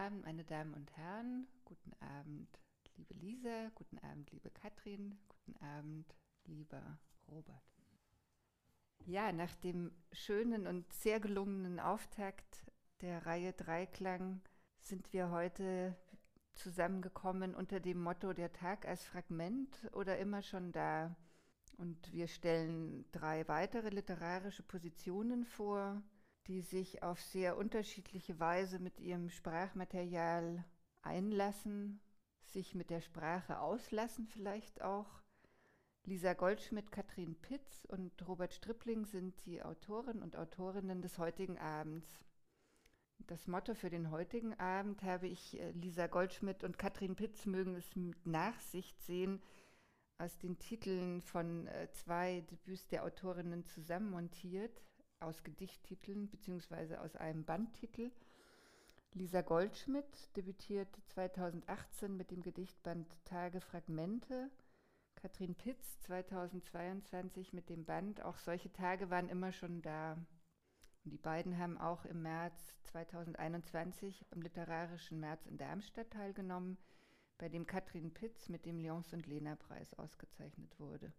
[0.00, 1.46] Abend, meine Damen und Herren.
[1.66, 2.48] Guten Abend,
[2.96, 3.70] liebe Lisa.
[3.74, 5.18] Guten Abend, liebe Katrin.
[5.28, 7.62] Guten Abend, lieber Robert.
[9.04, 12.64] Ja, nach dem schönen und sehr gelungenen Auftakt
[13.02, 14.40] der Reihe Dreiklang
[14.78, 15.94] sind wir heute
[16.54, 21.14] zusammengekommen unter dem Motto der Tag als Fragment oder immer schon da.
[21.76, 26.02] Und wir stellen drei weitere literarische Positionen vor,
[26.50, 30.64] die sich auf sehr unterschiedliche Weise mit ihrem Sprachmaterial
[31.00, 32.00] einlassen,
[32.42, 35.22] sich mit der Sprache auslassen vielleicht auch.
[36.06, 42.18] Lisa Goldschmidt, Katrin Pitz und Robert Strippling sind die Autoren und Autorinnen des heutigen Abends.
[43.28, 47.76] Das Motto für den heutigen Abend habe ich äh, Lisa Goldschmidt und Katrin Pitz mögen
[47.76, 49.40] es mit Nachsicht sehen,
[50.18, 54.82] aus den Titeln von äh, zwei Debüts der Autorinnen zusammenmontiert
[55.20, 56.96] aus Gedichttiteln bzw.
[56.96, 58.10] aus einem Bandtitel.
[59.12, 64.50] Lisa Goldschmidt debütiert 2018 mit dem Gedichtband Tage Fragmente.
[65.16, 70.12] Katrin Pitz 2022 mit dem Band Auch solche Tage waren immer schon da.
[71.04, 76.78] Und die beiden haben auch im März 2021 am Literarischen März in Darmstadt teilgenommen,
[77.36, 81.12] bei dem Katrin Pitz mit dem Lyons und Lena Preis ausgezeichnet wurde.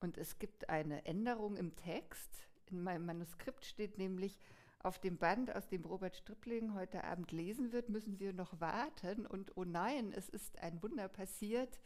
[0.00, 2.48] Und es gibt eine Änderung im Text.
[2.70, 4.38] In meinem Manuskript steht nämlich,
[4.80, 9.26] auf dem Band, aus dem Robert Strippling heute Abend lesen wird, müssen wir noch warten.
[9.26, 11.80] Und oh nein, es ist ein Wunder passiert.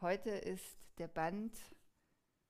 [0.00, 1.56] Heute ist der Band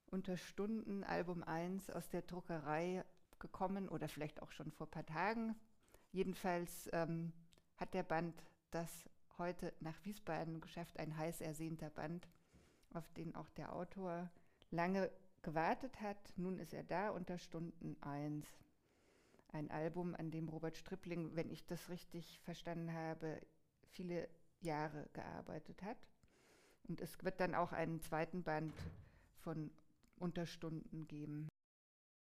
[0.06, 3.04] unter Stunden Album 1 aus der Druckerei
[3.38, 5.54] gekommen oder vielleicht auch schon vor ein paar Tagen.
[6.12, 7.32] Jedenfalls ähm,
[7.76, 8.90] hat der Band das
[9.36, 12.26] heute nach Wiesbaden geschafft, ein heiß ersehnter Band,
[12.94, 14.30] auf den auch der Autor
[14.70, 15.10] lange
[15.44, 16.18] gewartet hat.
[16.36, 18.44] Nun ist er da unter Stunden 1.
[19.52, 23.40] Ein Album, an dem Robert Strippling, wenn ich das richtig verstanden habe,
[23.90, 24.28] viele
[24.60, 25.98] Jahre gearbeitet hat.
[26.88, 28.74] Und es wird dann auch einen zweiten Band
[29.36, 29.70] von
[30.16, 31.48] Unterstunden geben.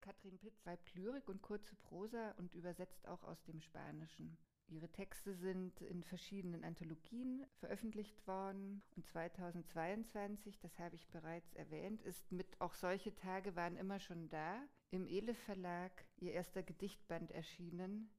[0.01, 4.39] Katrin Pitz schreibt Lyrik und kurze Prosa und übersetzt auch aus dem Spanischen.
[4.71, 12.03] Ihre Texte sind in verschiedenen Anthologien veröffentlicht worden und 2022, das habe ich bereits erwähnt,
[12.03, 17.33] ist mit Auch solche Tage waren immer schon da im Ele Verlag ihr erster Gedichtband
[17.33, 18.11] erschienen.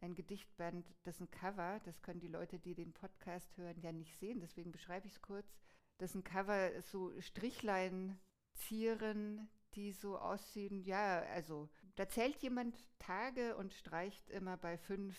[0.00, 4.38] Ein Gedichtband, dessen Cover, das können die Leute, die den Podcast hören, ja nicht sehen,
[4.38, 5.58] deswegen beschreibe ich es kurz,
[5.98, 8.20] dessen Cover so Strichlein
[8.54, 15.16] zieren, die so aussehen, ja, also da zählt jemand Tage und streicht immer bei fünf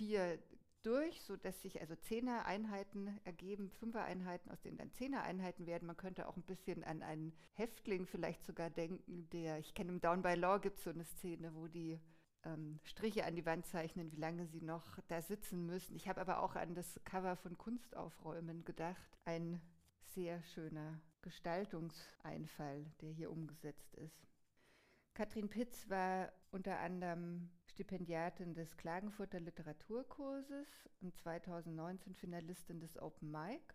[0.00, 0.38] vier
[0.82, 5.84] durch, sodass sich also Zehner-Einheiten ergeben, Fünfer-Einheiten, aus denen dann Zehner-Einheiten werden.
[5.84, 10.00] Man könnte auch ein bisschen an einen Häftling vielleicht sogar denken, der, ich kenne im
[10.00, 12.00] Down by Law gibt es so eine Szene, wo die
[12.44, 15.94] ähm, Striche an die Wand zeichnen, wie lange sie noch da sitzen müssen.
[15.96, 19.18] Ich habe aber auch an das Cover von Kunstaufräumen gedacht.
[19.26, 19.60] Ein
[20.14, 24.26] sehr schöner Gestaltungseinfall, der hier umgesetzt ist.
[25.12, 30.68] Katrin Pitz war unter anderem Stipendiatin des Klagenfurter Literaturkurses
[31.00, 33.74] und 2019 Finalistin des Open Mic.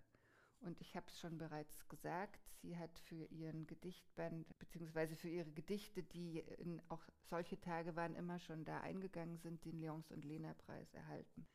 [0.59, 5.49] Und ich habe es schon bereits gesagt, sie hat für ihren Gedichtband beziehungsweise für ihre
[5.49, 10.23] Gedichte, die in auch solche Tage waren immer schon da eingegangen sind, den Leons und
[10.23, 11.47] Lena Preis erhalten.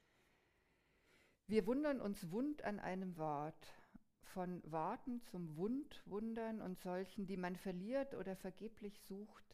[1.46, 3.72] Wir wundern uns wund an einem Wort,
[4.24, 9.49] von Worten zum Wund wundern und solchen, die man verliert oder vergeblich sucht,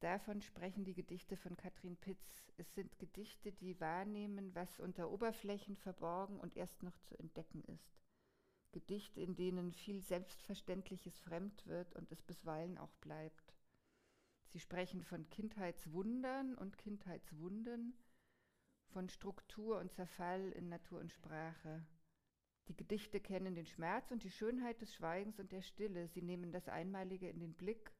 [0.00, 2.50] Davon sprechen die Gedichte von Katrin Pitz.
[2.56, 8.00] Es sind Gedichte, die wahrnehmen, was unter Oberflächen verborgen und erst noch zu entdecken ist.
[8.72, 13.54] Gedichte, in denen viel Selbstverständliches fremd wird und es bisweilen auch bleibt.
[14.46, 17.94] Sie sprechen von Kindheitswundern und Kindheitswunden,
[18.88, 21.86] von Struktur und Zerfall in Natur und Sprache.
[22.68, 26.08] Die Gedichte kennen den Schmerz und die Schönheit des Schweigens und der Stille.
[26.08, 27.92] Sie nehmen das Einmalige in den Blick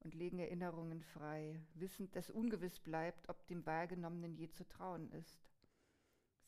[0.00, 5.48] und legen Erinnerungen frei, wissend, dass ungewiss bleibt, ob dem Wahrgenommenen je zu trauen ist.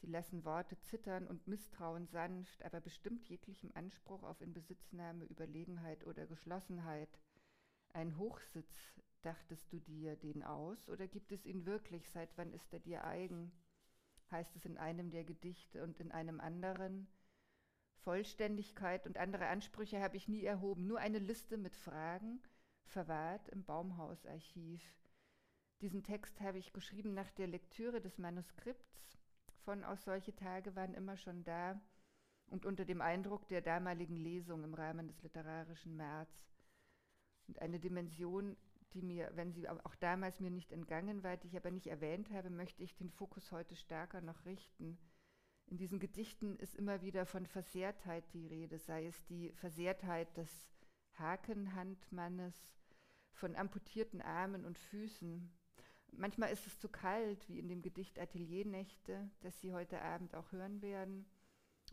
[0.00, 6.26] Sie lassen Worte zittern und Misstrauen sanft, aber bestimmt jeglichem Anspruch auf Inbesitznahme, Überlegenheit oder
[6.26, 7.20] Geschlossenheit.
[7.92, 12.08] Ein Hochsitz, dachtest du dir den aus, oder gibt es ihn wirklich?
[12.08, 13.52] Seit wann ist er dir eigen?
[14.30, 17.06] Heißt es in einem der Gedichte und in einem anderen.
[17.98, 22.40] Vollständigkeit und andere Ansprüche habe ich nie erhoben, nur eine Liste mit Fragen,
[22.90, 24.82] verwahrt im Baumhausarchiv.
[25.80, 29.16] Diesen Text habe ich geschrieben nach der Lektüre des Manuskripts
[29.64, 31.80] von Aus solche Tage waren immer schon da
[32.46, 36.50] und unter dem Eindruck der damaligen Lesung im Rahmen des literarischen März.
[37.46, 38.56] Und eine Dimension,
[38.92, 42.30] die mir, wenn sie auch damals mir nicht entgangen war, die ich aber nicht erwähnt
[42.30, 44.98] habe, möchte ich den Fokus heute stärker noch richten.
[45.66, 50.68] In diesen Gedichten ist immer wieder von Versehrtheit die Rede, sei es die Versehrtheit des
[51.16, 52.79] Hakenhandmannes,
[53.32, 55.50] von amputierten Armen und Füßen.
[56.12, 60.52] Manchmal ist es zu kalt, wie in dem Gedicht Ateliernächte, das Sie heute Abend auch
[60.52, 61.26] hören werden,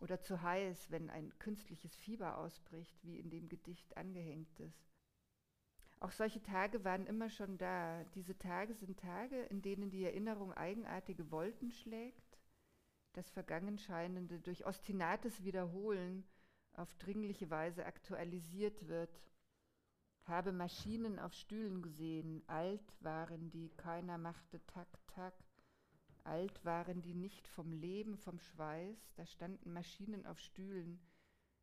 [0.01, 4.87] oder zu heiß, wenn ein künstliches Fieber ausbricht, wie in dem Gedicht angehängt ist.
[5.99, 8.03] Auch solche Tage waren immer schon da.
[8.13, 12.37] Diese Tage sind Tage, in denen die Erinnerung eigenartige Wolken schlägt,
[13.13, 16.23] das Vergangenscheinende durch ostinates Wiederholen
[16.73, 19.09] auf dringliche Weise aktualisiert wird.
[20.27, 25.33] Habe Maschinen auf Stühlen gesehen, alt waren die, keiner machte Tak, Tak.
[26.25, 30.99] Alt waren die nicht vom Leben, vom Schweiß, da standen Maschinen auf Stühlen,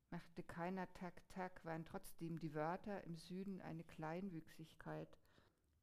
[0.09, 5.19] machte keiner Tak, Tak, waren trotzdem die Wörter im Süden eine Kleinwüchsigkeit.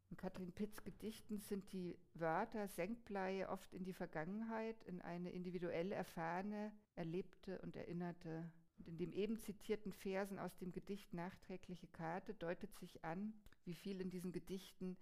[0.10, 5.92] In Katrin Pitts Gedichten sind die Wörter Senkbleie oft in die Vergangenheit, in eine individuell
[5.92, 8.52] erfahrene, erlebte und erinnerte.
[8.82, 13.34] Und in dem eben zitierten Versen aus dem Gedicht Nachträgliche Karte deutet sich an,
[13.64, 14.98] wie viel in diesen Gedichten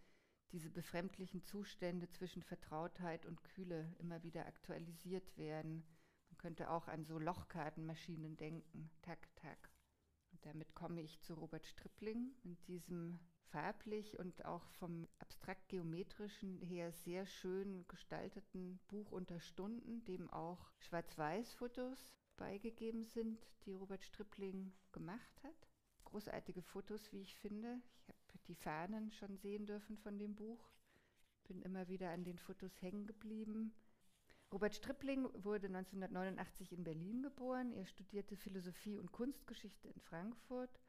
[0.51, 5.85] diese befremdlichen Zustände zwischen Vertrautheit und Kühle immer wieder aktualisiert werden
[6.39, 8.89] könnte auch an so Lochkartenmaschinen denken.
[9.01, 9.69] Tak, tak.
[10.31, 16.91] Und damit komme ich zu Robert Stripling mit diesem farblich und auch vom abstrakt-geometrischen her
[16.91, 25.43] sehr schön gestalteten Buch unter Stunden, dem auch Schwarz-Weiß-Fotos beigegeben sind, die Robert Stripling gemacht
[25.43, 25.67] hat.
[26.05, 27.81] Großartige Fotos, wie ich finde.
[28.07, 30.71] Ich habe die Fahnen schon sehen dürfen von dem Buch.
[31.43, 33.73] Bin immer wieder an den Fotos hängen geblieben.
[34.51, 37.73] Robert Stripling wurde 1989 in Berlin geboren.
[37.73, 40.79] Er studierte Philosophie und Kunstgeschichte in Frankfurt,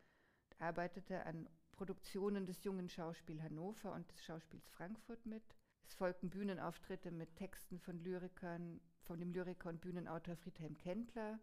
[0.59, 5.43] arbeitete an Produktionen des Jungen Schauspiel Hannover und des Schauspiels Frankfurt mit.
[5.83, 11.39] Es folgten Bühnenauftritte mit Texten von Lyrikern, von dem Lyriker und Bühnenautor Friedhelm Kendler,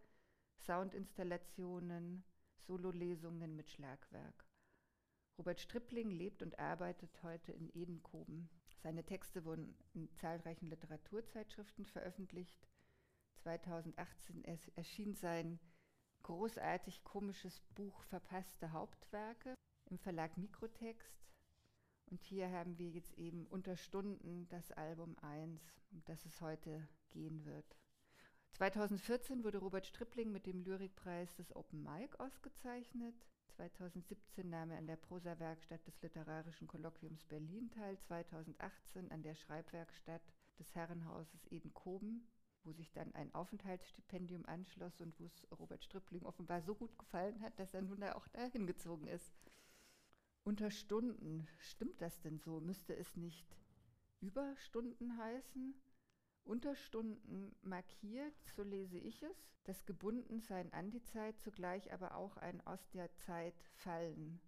[0.57, 2.23] Soundinstallationen,
[2.55, 4.45] Sololesungen mit Schlagwerk.
[5.37, 8.49] Robert Stripling lebt und arbeitet heute in Edenkoben.
[8.81, 12.67] Seine Texte wurden in zahlreichen Literaturzeitschriften veröffentlicht.
[13.43, 14.43] 2018
[14.75, 15.59] erschien sein
[16.23, 19.53] großartig komisches Buch Verpasste Hauptwerke
[19.89, 21.27] im Verlag Mikrotext.
[22.09, 25.61] Und hier haben wir jetzt eben unter Stunden das Album 1,
[25.91, 27.77] um das es heute gehen wird.
[28.53, 33.13] 2014 wurde Robert Stripling mit dem Lyrikpreis des Open Mic ausgezeichnet.
[33.57, 40.21] 2017 nahm er an der Prosa-Werkstatt des Literarischen Kolloquiums Berlin teil, 2018 an der Schreibwerkstatt
[40.59, 42.25] des Herrenhauses Edenkoben,
[42.63, 47.41] wo sich dann ein Aufenthaltsstipendium anschloss und wo es Robert Stripling offenbar so gut gefallen
[47.41, 49.33] hat, dass er nun da auch dahin gezogen ist.
[50.47, 52.61] Unter Stunden, stimmt das denn so?
[52.61, 53.45] Müsste es nicht
[54.21, 55.75] Überstunden heißen?
[56.45, 62.65] Unterstunden markiert, so lese ich es, das Gebundensein an die Zeit, zugleich aber auch ein
[62.65, 64.39] aus der Zeit fallen.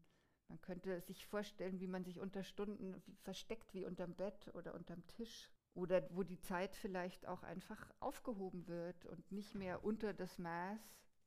[0.48, 5.06] Man könnte sich vorstellen, wie man sich unter Stunden versteckt, wie unterm Bett oder unterm
[5.06, 5.52] Tisch.
[5.74, 10.80] Oder wo die Zeit vielleicht auch einfach aufgehoben wird und nicht mehr unter das Maß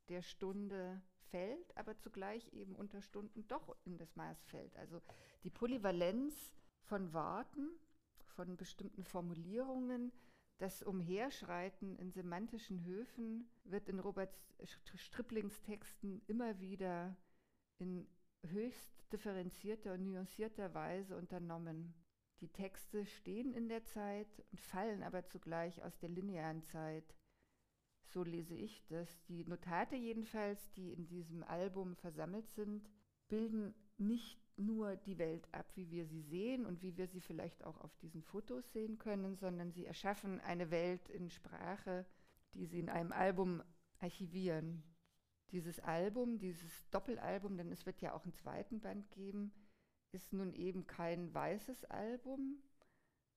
[0.09, 1.03] der Stunde
[1.33, 4.77] fällt, aber zugleich eben unter Stunden doch in das Maß fällt.
[4.77, 5.03] Also
[5.43, 7.69] die Polyvalenz von Worten,
[8.37, 10.13] von bestimmten Formulierungen,
[10.59, 14.37] das Umherschreiten in semantischen Höfen wird in Robert
[14.95, 17.17] Striplings Texten immer wieder
[17.79, 18.07] in
[18.47, 21.95] höchst differenzierter und nuancierter Weise unternommen.
[22.41, 27.15] Die Texte stehen in der Zeit und fallen aber zugleich aus der linearen Zeit.
[28.13, 29.09] So lese ich das.
[29.25, 32.87] Die Notate jedenfalls, die in diesem Album versammelt sind,
[33.29, 37.65] bilden nicht nur die Welt ab, wie wir sie sehen und wie wir sie vielleicht
[37.65, 42.05] auch auf diesen Fotos sehen können, sondern sie erschaffen eine Welt in Sprache,
[42.53, 43.63] die sie in einem Album
[43.99, 44.83] archivieren.
[45.51, 49.55] Dieses Album, dieses Doppelalbum, denn es wird ja auch einen zweiten Band geben,
[50.13, 52.63] ist nun eben kein weißes Album,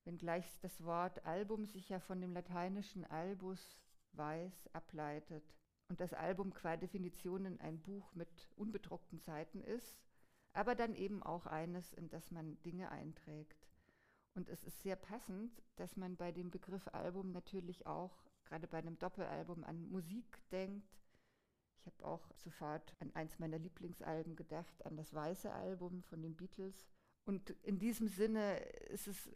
[0.04, 3.78] wenngleich das Wort Album sich ja von dem lateinischen albus
[4.16, 5.44] weiß ableitet
[5.88, 9.96] und das Album qua Definition ein Buch mit unbedruckten Seiten ist
[10.56, 13.68] aber dann eben auch eines, in das man Dinge einträgt.
[14.34, 18.78] Und es ist sehr passend, dass man bei dem Begriff Album natürlich auch, gerade bei
[18.78, 20.98] einem Doppelalbum, an Musik denkt.
[21.78, 26.34] Ich habe auch sofort an eins meiner Lieblingsalben gedacht, an das Weiße Album von den
[26.34, 26.86] Beatles.
[27.28, 28.58] Und in diesem Sinne
[28.88, 29.30] ist es,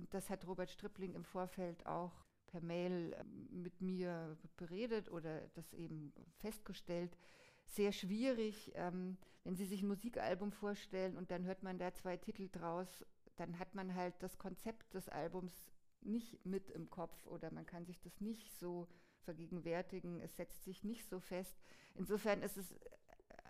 [0.00, 5.48] und das hat Robert Stripling im Vorfeld auch per Mail ähm, mit mir beredet oder
[5.54, 7.16] das eben festgestellt,
[7.64, 12.16] sehr schwierig, ähm, wenn Sie sich ein Musikalbum vorstellen und dann hört man da zwei
[12.16, 13.04] Titel draus
[13.36, 17.84] dann hat man halt das Konzept des Albums nicht mit im Kopf oder man kann
[17.84, 18.88] sich das nicht so
[19.20, 20.20] vergegenwärtigen.
[20.20, 21.56] Es setzt sich nicht so fest.
[21.94, 22.74] Insofern ist es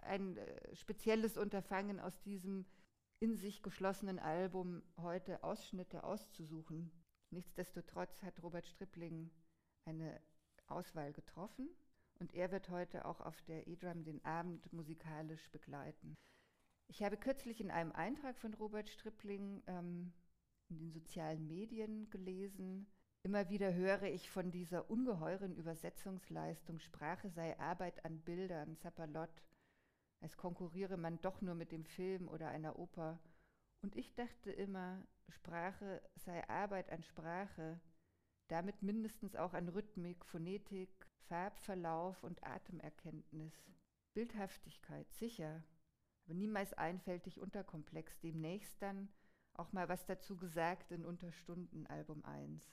[0.02, 2.66] ein äh, spezielles Unterfangen aus diesem
[3.18, 6.90] in sich geschlossenen Album heute Ausschnitte auszusuchen.
[7.30, 9.30] Nichtsdestotrotz hat Robert Stripling
[9.86, 10.20] eine
[10.66, 11.68] Auswahl getroffen
[12.18, 16.14] und er wird heute auch auf der E-Drum den Abend musikalisch begleiten.
[16.88, 20.12] Ich habe kürzlich in einem Eintrag von Robert Stripling ähm,
[20.68, 22.86] in den sozialen Medien gelesen,
[23.26, 29.42] immer wieder höre ich von dieser ungeheuren Übersetzungsleistung, Sprache sei Arbeit an Bildern, Zappalot,
[30.22, 33.18] als konkurriere man doch nur mit dem Film oder einer Oper.
[33.82, 37.80] Und ich dachte immer, Sprache sei Arbeit an Sprache,
[38.48, 40.90] damit mindestens auch an Rhythmik, Phonetik,
[41.28, 43.54] Farbverlauf und Atemerkenntnis.
[44.14, 45.62] Bildhaftigkeit, sicher,
[46.24, 49.08] aber niemals einfältig unterkomplex, demnächst dann
[49.54, 52.66] auch mal was dazu gesagt in Unterstunden Album 1.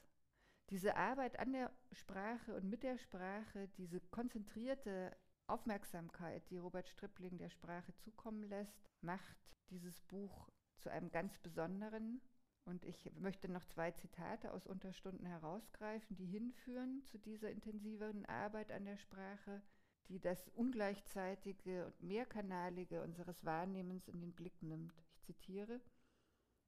[0.69, 5.15] Diese Arbeit an der Sprache und mit der Sprache, diese konzentrierte
[5.47, 9.37] Aufmerksamkeit, die Robert Stripling der Sprache zukommen lässt, macht
[9.69, 12.21] dieses Buch zu einem ganz besonderen.
[12.65, 18.71] Und ich möchte noch zwei Zitate aus Unterstunden herausgreifen, die hinführen zu dieser intensiveren Arbeit
[18.71, 19.61] an der Sprache,
[20.07, 24.97] die das ungleichzeitige und mehrkanalige unseres Wahrnehmens in den Blick nimmt.
[25.09, 25.81] Ich zitiere,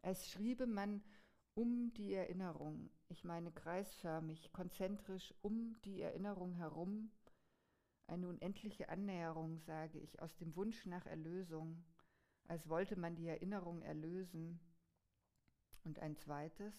[0.02, 1.02] als schriebe man
[1.54, 7.12] um die Erinnerung, ich meine kreisförmig, konzentrisch um die Erinnerung herum,
[8.08, 11.84] eine unendliche Annäherung, sage ich, aus dem Wunsch nach Erlösung,
[12.48, 14.60] als wollte man die Erinnerung erlösen.
[15.86, 16.74] Und ein zweites,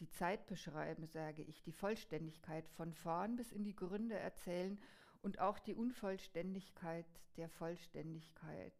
[0.00, 4.80] die Zeit beschreiben, sage ich, die Vollständigkeit von vorn bis in die Gründe erzählen
[5.22, 8.72] und auch die Unvollständigkeit der Vollständigkeit.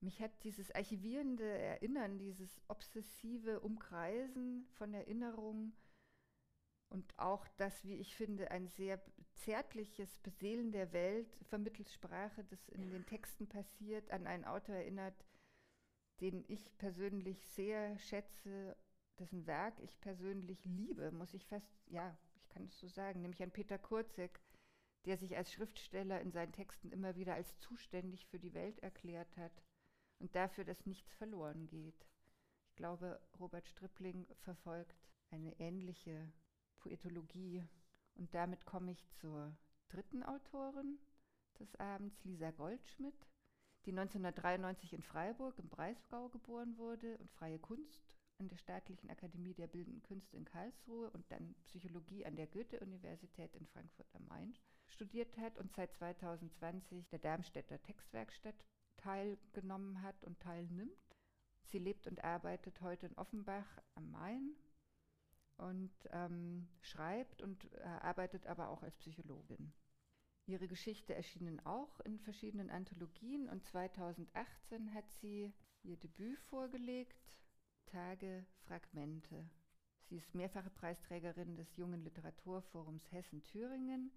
[0.00, 5.74] Mich hat dieses archivierende Erinnern, dieses obsessive Umkreisen von Erinnerungen
[6.88, 9.00] und auch das, wie ich finde, ein sehr
[9.34, 15.14] zärtliches Beseelen der Welt vermittels Sprache, das in den Texten passiert, an einen Autor erinnert,
[16.20, 18.76] den ich persönlich sehr schätze,
[19.18, 23.42] dessen Werk ich persönlich liebe, muss ich fast, ja, ich kann es so sagen, nämlich
[23.42, 24.40] an Peter Kurzek,
[25.06, 29.36] der sich als Schriftsteller in seinen Texten immer wieder als zuständig für die Welt erklärt
[29.36, 29.62] hat
[30.18, 32.06] und dafür, dass nichts verloren geht.
[32.68, 36.32] Ich glaube, Robert Stripling verfolgt eine ähnliche
[36.78, 37.64] Poetologie.
[38.14, 39.56] Und damit komme ich zur
[39.88, 40.98] dritten Autorin
[41.58, 43.26] des Abends, Lisa Goldschmidt,
[43.86, 48.02] die 1993 in Freiburg im Breisgau geboren wurde und freie Kunst
[48.38, 53.54] an der Staatlichen Akademie der Bildenden Künste in Karlsruhe und dann Psychologie an der Goethe-Universität
[53.54, 54.54] in Frankfurt am Main
[54.88, 58.64] studiert hat und seit 2020 der Darmstädter Textwerkstatt
[58.96, 61.16] teilgenommen hat und teilnimmt.
[61.64, 64.56] Sie lebt und arbeitet heute in Offenbach am Main
[65.58, 69.72] und ähm, schreibt und äh, arbeitet aber auch als Psychologin.
[70.50, 75.52] Ihre Geschichte erschienen auch in verschiedenen Anthologien und 2018 hat sie
[75.84, 77.38] ihr Debüt vorgelegt,
[77.86, 79.48] Tage Fragmente.
[80.08, 84.10] Sie ist mehrfache Preisträgerin des Jungen Literaturforums Hessen-Thüringen.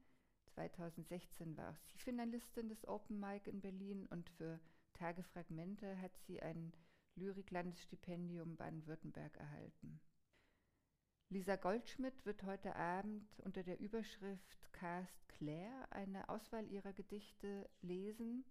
[0.56, 4.60] 2016 war sie Finalistin des Open Mic in Berlin und für
[4.94, 6.74] Tage Fragmente hat sie ein
[7.13, 10.02] Lyriklandesstipendium Baden-Württemberg erhalten.
[11.30, 18.46] Lisa Goldschmidt wird heute Abend unter der Überschrift Cast Claire eine Auswahl ihrer Gedichte lesen.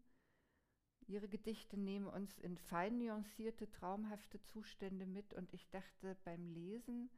[1.07, 7.11] Ihre Gedichte nehmen uns in fein nuancierte, traumhafte Zustände mit und ich dachte beim Lesen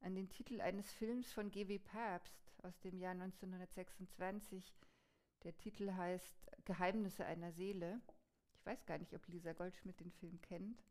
[0.00, 1.78] an den Titel eines Films von G.W.
[1.78, 4.74] Papst aus dem Jahr 1926.
[5.44, 8.00] Der Titel heißt Geheimnisse einer Seele.
[8.54, 10.82] Ich weiß gar nicht, ob Lisa Goldschmidt den Film kennt.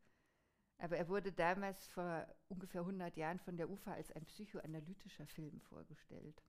[0.78, 5.60] Aber er wurde damals vor ungefähr 100 Jahren von der UFA als ein psychoanalytischer Film
[5.60, 6.42] vorgestellt.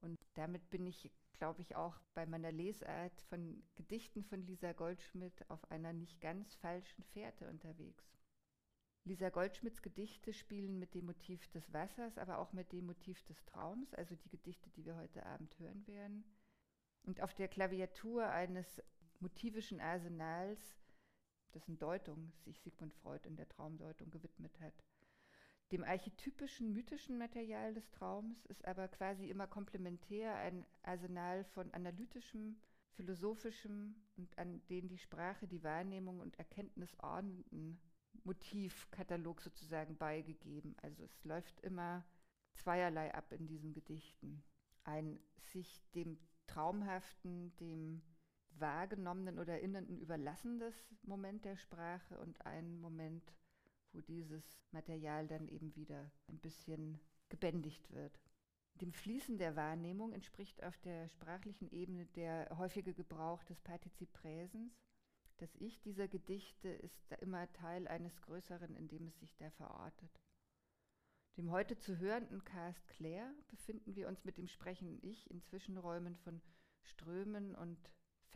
[0.00, 5.48] Und damit bin ich, glaube ich, auch bei meiner Lesart von Gedichten von Lisa Goldschmidt
[5.48, 8.04] auf einer nicht ganz falschen Fährte unterwegs.
[9.04, 13.44] Lisa Goldschmidts Gedichte spielen mit dem Motiv des Wassers, aber auch mit dem Motiv des
[13.44, 16.24] Traums, also die Gedichte, die wir heute Abend hören werden.
[17.04, 18.82] Und auf der Klaviatur eines
[19.20, 20.76] motivischen Arsenals
[21.56, 24.84] dessen Deutung sich Sigmund Freud in der Traumdeutung gewidmet hat.
[25.72, 32.60] Dem archetypischen, mythischen Material des Traums ist aber quasi immer komplementär ein Arsenal von analytischem,
[32.92, 37.80] philosophischem und an den die Sprache, die Wahrnehmung und Erkenntnis ordnenden
[38.24, 40.76] Motivkatalog sozusagen beigegeben.
[40.82, 42.04] Also es läuft immer
[42.52, 44.44] zweierlei ab in diesen Gedichten.
[44.84, 48.02] Ein sich dem Traumhaften, dem
[48.60, 53.34] wahrgenommenen oder erinnernden überlassendes Moment der Sprache und ein Moment,
[53.92, 58.20] wo dieses Material dann eben wieder ein bisschen gebändigt wird.
[58.80, 64.74] Dem Fließen der Wahrnehmung entspricht auf der sprachlichen Ebene der häufige Gebrauch des Partizip Präsens.
[65.38, 70.20] Das Ich dieser Gedichte ist immer Teil eines Größeren, in dem es sich da verortet.
[71.36, 76.16] Dem heute zu hörenden Cast Claire befinden wir uns mit dem sprechenden Ich in Zwischenräumen
[76.16, 76.40] von
[76.82, 77.78] Strömen und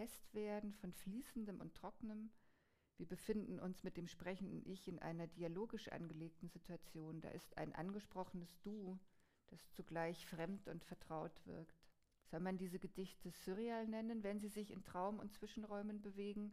[0.00, 2.30] Festwerden, von Fließendem und Trockenem.
[2.96, 7.20] Wir befinden uns mit dem sprechenden Ich in einer dialogisch angelegten Situation.
[7.20, 8.98] Da ist ein angesprochenes Du,
[9.48, 11.86] das zugleich fremd und vertraut wirkt.
[12.30, 16.50] Soll man diese Gedichte surreal nennen, wenn sie sich in Traum- und Zwischenräumen bewegen?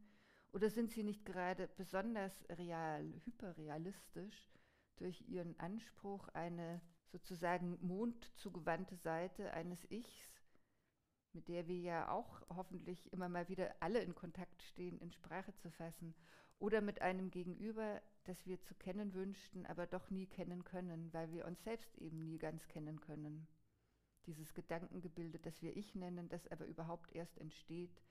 [0.51, 4.49] Oder sind sie nicht gerade besonders real, hyperrealistisch
[4.97, 6.81] durch ihren Anspruch, eine
[7.13, 10.36] sozusagen mondzugewandte Seite eines Ichs,
[11.37, 15.55] mit der wir ja auch hoffentlich immer mal wieder alle in Kontakt stehen, in Sprache
[15.57, 16.15] zu fassen,
[16.57, 21.31] oder mit einem Gegenüber, das wir zu kennen wünschten, aber doch nie kennen können, weil
[21.31, 23.47] wir uns selbst eben nie ganz kennen können.
[24.25, 28.01] Dieses Gedankengebilde, das wir Ich nennen, das aber überhaupt erst entsteht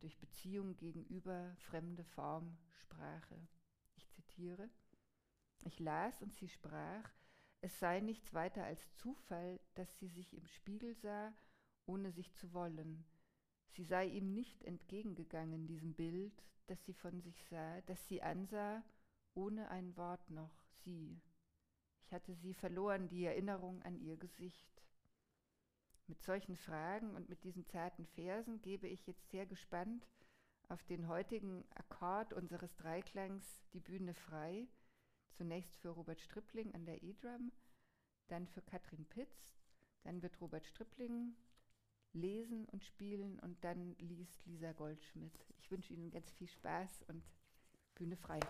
[0.00, 3.40] durch Beziehung gegenüber fremde Form, Sprache.
[3.96, 4.68] Ich zitiere.
[5.62, 7.10] Ich las und sie sprach,
[7.62, 11.32] es sei nichts weiter als Zufall, dass sie sich im Spiegel sah,
[11.86, 13.04] ohne sich zu wollen.
[13.68, 18.82] Sie sei ihm nicht entgegengegangen, diesem Bild, das sie von sich sah, das sie ansah,
[19.34, 21.20] ohne ein Wort noch, sie.
[22.02, 24.82] Ich hatte sie verloren, die Erinnerung an ihr Gesicht.
[26.06, 30.06] Mit solchen Fragen und mit diesen zarten Versen gebe ich jetzt sehr gespannt
[30.68, 34.68] auf den heutigen Akkord unseres Dreiklangs die Bühne frei.
[35.32, 37.52] Zunächst für Robert Stripling an der E-Drum,
[38.28, 39.58] dann für Katrin Pitz,
[40.02, 41.36] dann wird Robert Stripling
[42.16, 45.38] lesen und spielen und dann liest Lisa Goldschmidt.
[45.58, 47.22] Ich wünsche Ihnen ganz viel Spaß und
[47.94, 48.40] Bühne frei.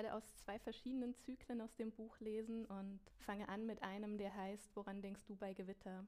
[0.00, 4.34] Werde aus zwei verschiedenen Zyklen aus dem Buch lesen und fange an mit einem, der
[4.34, 6.06] heißt Woran denkst du bei Gewitter?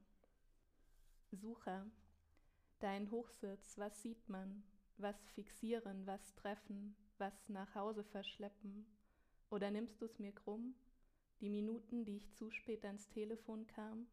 [1.30, 1.84] Sucher,
[2.78, 4.62] dein Hochsitz, was sieht man?
[4.96, 8.86] Was fixieren, was treffen, was nach Hause verschleppen?
[9.50, 10.74] Oder nimmst du es mir krumm?
[11.42, 14.06] Die Minuten, die ich zu spät ans Telefon kam?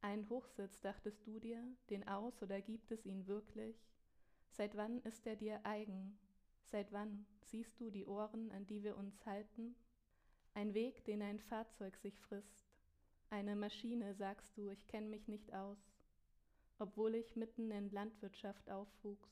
[0.00, 3.76] Ein Hochsitz, dachtest du dir, den aus oder gibt es ihn wirklich?
[4.48, 6.18] Seit wann ist er dir eigen?
[6.70, 9.76] Seit wann siehst du die Ohren, an die wir uns halten?
[10.54, 12.66] Ein Weg, den ein Fahrzeug sich frisst.
[13.30, 15.78] Eine Maschine, sagst du, ich kenne mich nicht aus,
[16.78, 19.30] obwohl ich mitten in Landwirtschaft aufwuchs.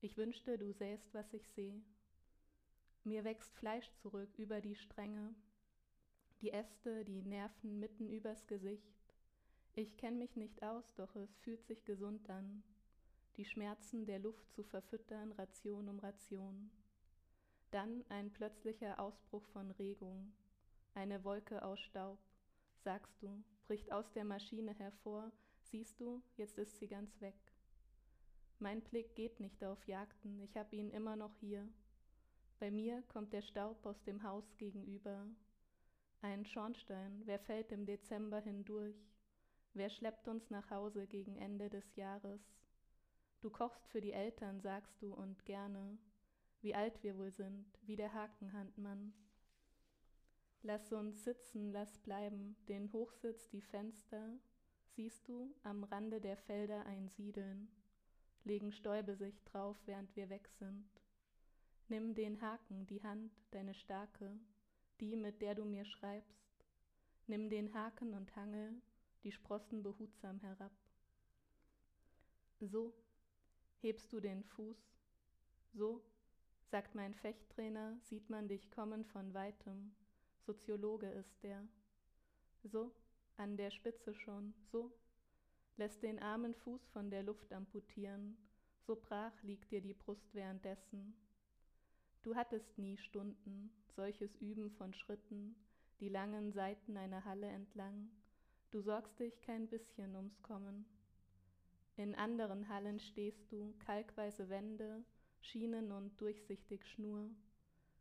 [0.00, 1.82] Ich wünschte, du sähst, was ich sehe.
[3.04, 5.34] Mir wächst Fleisch zurück über die Stränge,
[6.40, 9.16] die Äste, die Nerven mitten übers Gesicht.
[9.74, 12.62] Ich kenne mich nicht aus, doch es fühlt sich gesund an
[13.36, 16.70] die Schmerzen der Luft zu verfüttern, Ration um Ration.
[17.70, 20.32] Dann ein plötzlicher Ausbruch von Regung,
[20.94, 22.18] eine Wolke aus Staub,
[22.84, 27.34] sagst du, bricht aus der Maschine hervor, siehst du, jetzt ist sie ganz weg.
[28.60, 31.68] Mein Blick geht nicht auf Jagden, ich hab ihn immer noch hier.
[32.60, 35.26] Bei mir kommt der Staub aus dem Haus gegenüber.
[36.22, 39.10] Ein Schornstein, wer fällt im Dezember hindurch?
[39.72, 42.40] Wer schleppt uns nach Hause gegen Ende des Jahres?
[43.44, 45.98] Du kochst für die Eltern, sagst du, und gerne,
[46.62, 49.12] wie alt wir wohl sind, wie der Hakenhandmann.
[50.62, 54.30] Lass uns sitzen, lass bleiben, den Hochsitz, die Fenster,
[54.86, 57.68] siehst du, am Rande der Felder einsiedeln,
[58.44, 60.88] legen Stäube sich drauf, während wir weg sind.
[61.88, 64.40] Nimm den Haken, die Hand, deine starke,
[65.00, 66.64] die, mit der du mir schreibst.
[67.26, 68.80] Nimm den Haken und Hangel,
[69.22, 70.72] die Sprossen behutsam herab.
[72.58, 72.94] So
[73.84, 74.78] Hebst du den Fuß?
[75.74, 76.02] So,
[76.70, 79.94] sagt mein Fechttrainer, sieht man dich kommen von weitem.
[80.38, 81.68] Soziologe ist der.
[82.62, 82.94] So,
[83.36, 84.90] an der Spitze schon, so.
[85.76, 88.38] lässt den armen Fuß von der Luft amputieren,
[88.86, 91.14] so brach liegt dir die Brust währenddessen.
[92.22, 95.56] Du hattest nie Stunden, solches Üben von Schritten,
[96.00, 98.08] die langen Seiten einer Halle entlang,
[98.70, 100.86] du sorgst dich kein bisschen ums Kommen.
[101.96, 105.04] In anderen Hallen stehst du, kalkweiße Wände,
[105.40, 107.30] Schienen und durchsichtig Schnur.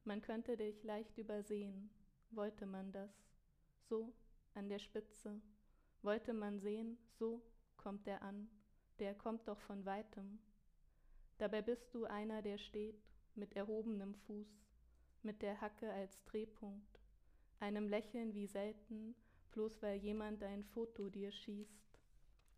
[0.03, 1.91] Man könnte dich leicht übersehen,
[2.31, 3.11] wollte man das,
[3.81, 4.13] so
[4.55, 5.41] an der Spitze,
[6.01, 7.43] wollte man sehen, so
[7.77, 8.49] kommt er an,
[8.97, 10.39] der kommt doch von weitem.
[11.37, 13.03] Dabei bist du einer, der steht,
[13.35, 14.47] mit erhobenem Fuß,
[15.21, 16.99] mit der Hacke als Drehpunkt,
[17.59, 19.15] einem Lächeln wie selten,
[19.51, 21.82] bloß weil jemand ein Foto dir schießt,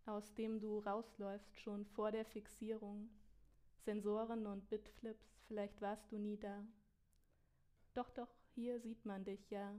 [0.06, 3.10] aus dem du rausläufst schon vor der Fixierung,
[3.84, 6.64] Sensoren und Bitflips, vielleicht warst du nie da.
[7.94, 9.74] Doch, doch, hier sieht man dich ja,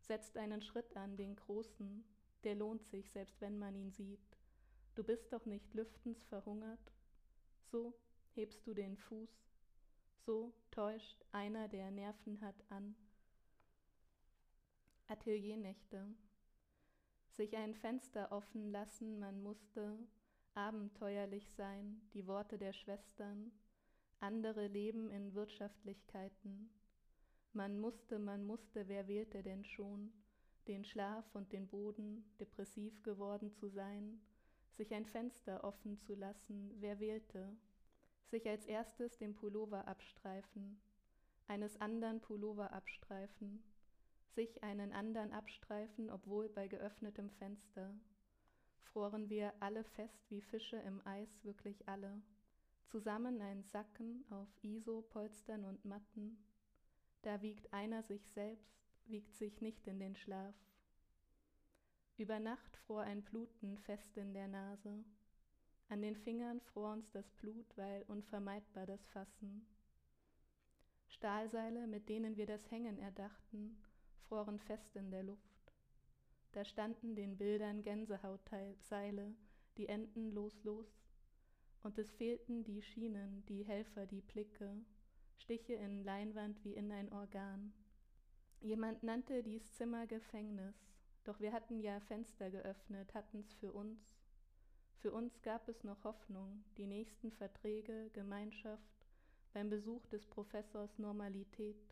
[0.00, 2.04] setzt einen Schritt an, den großen,
[2.44, 4.38] der lohnt sich, selbst wenn man ihn sieht.
[4.94, 6.92] Du bist doch nicht lüftens verhungert.
[7.70, 7.94] So
[8.34, 9.30] hebst du den Fuß,
[10.26, 12.94] so täuscht einer, der Nerven hat, an.
[15.08, 16.06] Ateliernächte.
[17.36, 19.98] Sich ein Fenster offen lassen, man musste
[20.54, 23.50] abenteuerlich sein, die Worte der Schwestern,
[24.20, 26.70] andere leben in Wirtschaftlichkeiten.
[27.54, 30.12] Man musste, man musste, wer wählte denn schon,
[30.68, 34.20] den Schlaf und den Boden, depressiv geworden zu sein,
[34.76, 37.56] sich ein Fenster offen zu lassen, wer wählte,
[38.30, 40.80] sich als erstes den Pullover abstreifen,
[41.48, 43.62] eines anderen Pullover abstreifen,
[44.34, 47.94] sich einen anderen abstreifen, obwohl bei geöffnetem Fenster.
[48.80, 52.20] Froren wir alle fest wie Fische im Eis, wirklich alle.
[52.84, 56.36] Zusammen ein Sacken auf ISO, Polstern und Matten.
[57.22, 60.54] Da wiegt einer sich selbst, wiegt sich nicht in den Schlaf.
[62.18, 65.04] Über Nacht fror ein Bluten fest in der Nase.
[65.88, 69.66] An den Fingern fror uns das Blut, weil unvermeidbar das Fassen.
[71.08, 73.76] Stahlseile, mit denen wir das Hängen erdachten,
[74.32, 75.74] froren fest in der Luft.
[76.52, 79.34] Da standen den Bildern Gänsehautseile,
[79.76, 80.86] die enden los los,
[81.82, 84.74] und es fehlten die Schienen, die Helfer, die Blicke,
[85.36, 87.74] Stiche in Leinwand wie in ein Organ.
[88.62, 90.76] Jemand nannte dies Zimmer Gefängnis,
[91.24, 94.00] doch wir hatten ja Fenster geöffnet, hatten's für uns,
[94.96, 99.06] für uns gab es noch Hoffnung, die nächsten Verträge, Gemeinschaft,
[99.52, 101.91] beim Besuch des Professors Normalität.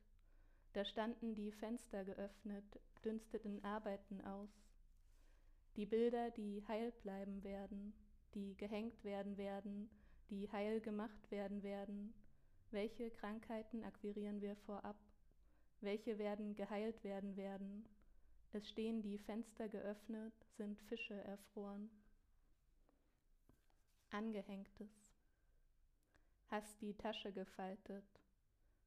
[0.73, 4.51] Da standen die Fenster geöffnet, dünsteten Arbeiten aus.
[5.77, 7.93] Die Bilder, die heil bleiben werden,
[8.35, 9.91] die gehängt werden werden,
[10.31, 12.15] die heil gemacht werden werden.
[12.71, 14.97] Welche Krankheiten akquirieren wir vorab?
[15.81, 17.89] Welche werden geheilt werden werden?
[18.53, 21.91] Es stehen die Fenster geöffnet, sind Fische erfroren
[24.13, 24.91] angehängtes.
[26.49, 28.05] Hast die Tasche gefaltet,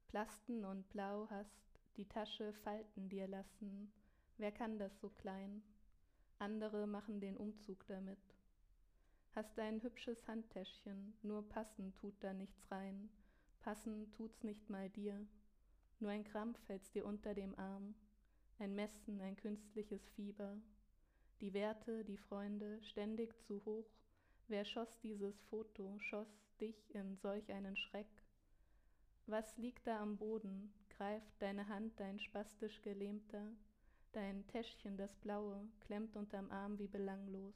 [0.08, 3.92] Plasten und Blau hast die Tasche falten dir lassen.
[4.38, 5.62] Wer kann das so klein?
[6.38, 8.18] Andere machen den Umzug damit.
[9.34, 13.08] Hast ein hübsches Handtäschchen, nur passen tut da nichts rein.
[13.60, 15.26] Passen tut's nicht mal dir.
[16.00, 17.94] Nur ein Krampf hält's dir unter dem Arm.
[18.58, 20.56] Ein Messen, ein künstliches Fieber.
[21.40, 23.88] Die Werte, die Freunde, ständig zu hoch,
[24.46, 26.28] Wer schoss dieses Foto, schoss
[26.60, 28.06] dich in solch einen Schreck?
[29.26, 30.70] Was liegt da am Boden?
[30.96, 33.52] Greift deine Hand, dein spastisch Gelähmter,
[34.12, 37.54] dein Täschchen, das blaue, klemmt unterm Arm wie belanglos.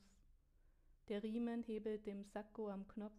[1.08, 3.18] Der Riemen hebelt dem Sakko am Knopf,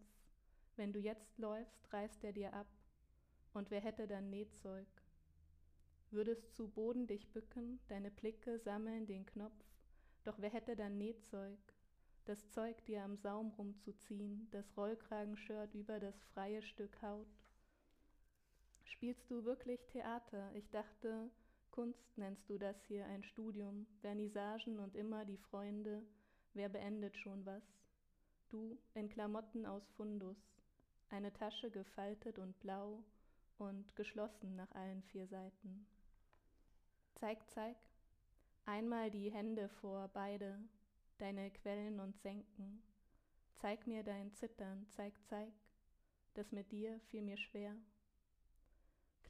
[0.76, 2.68] wenn du jetzt läufst, reißt er dir ab,
[3.52, 4.86] und wer hätte dann Nähzeug?
[6.10, 9.64] Würdest zu Boden dich bücken, deine Blicke sammeln den Knopf,
[10.24, 11.58] doch wer hätte dann Nähzeug?
[12.30, 17.26] das Zeug dir am Saum rumzuziehen, das Rollkragenshirt über das freie Stück Haut.
[18.90, 20.50] Spielst du wirklich Theater?
[20.54, 21.30] Ich dachte,
[21.70, 26.02] Kunst nennst du das hier, ein Studium, Vernissagen und immer die Freunde,
[26.52, 27.62] wer beendet schon was?
[28.50, 30.36] Du in Klamotten aus Fundus,
[31.08, 33.02] eine Tasche gefaltet und blau
[33.58, 35.86] und geschlossen nach allen vier Seiten.
[37.14, 37.76] Zeig, zeig,
[38.66, 40.58] einmal die Hände vor beide,
[41.18, 42.82] deine Quellen und Senken.
[43.54, 45.52] Zeig mir dein Zittern, zeig, zeig,
[46.34, 47.76] das mit dir fiel mir schwer.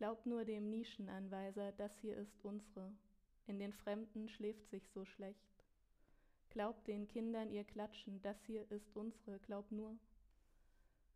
[0.01, 2.91] Glaub nur dem Nischenanweiser, das hier ist unsere,
[3.47, 5.67] in den Fremden schläft sich so schlecht.
[6.49, 9.99] Glaub den Kindern ihr Klatschen, das hier ist unsere, glaub nur.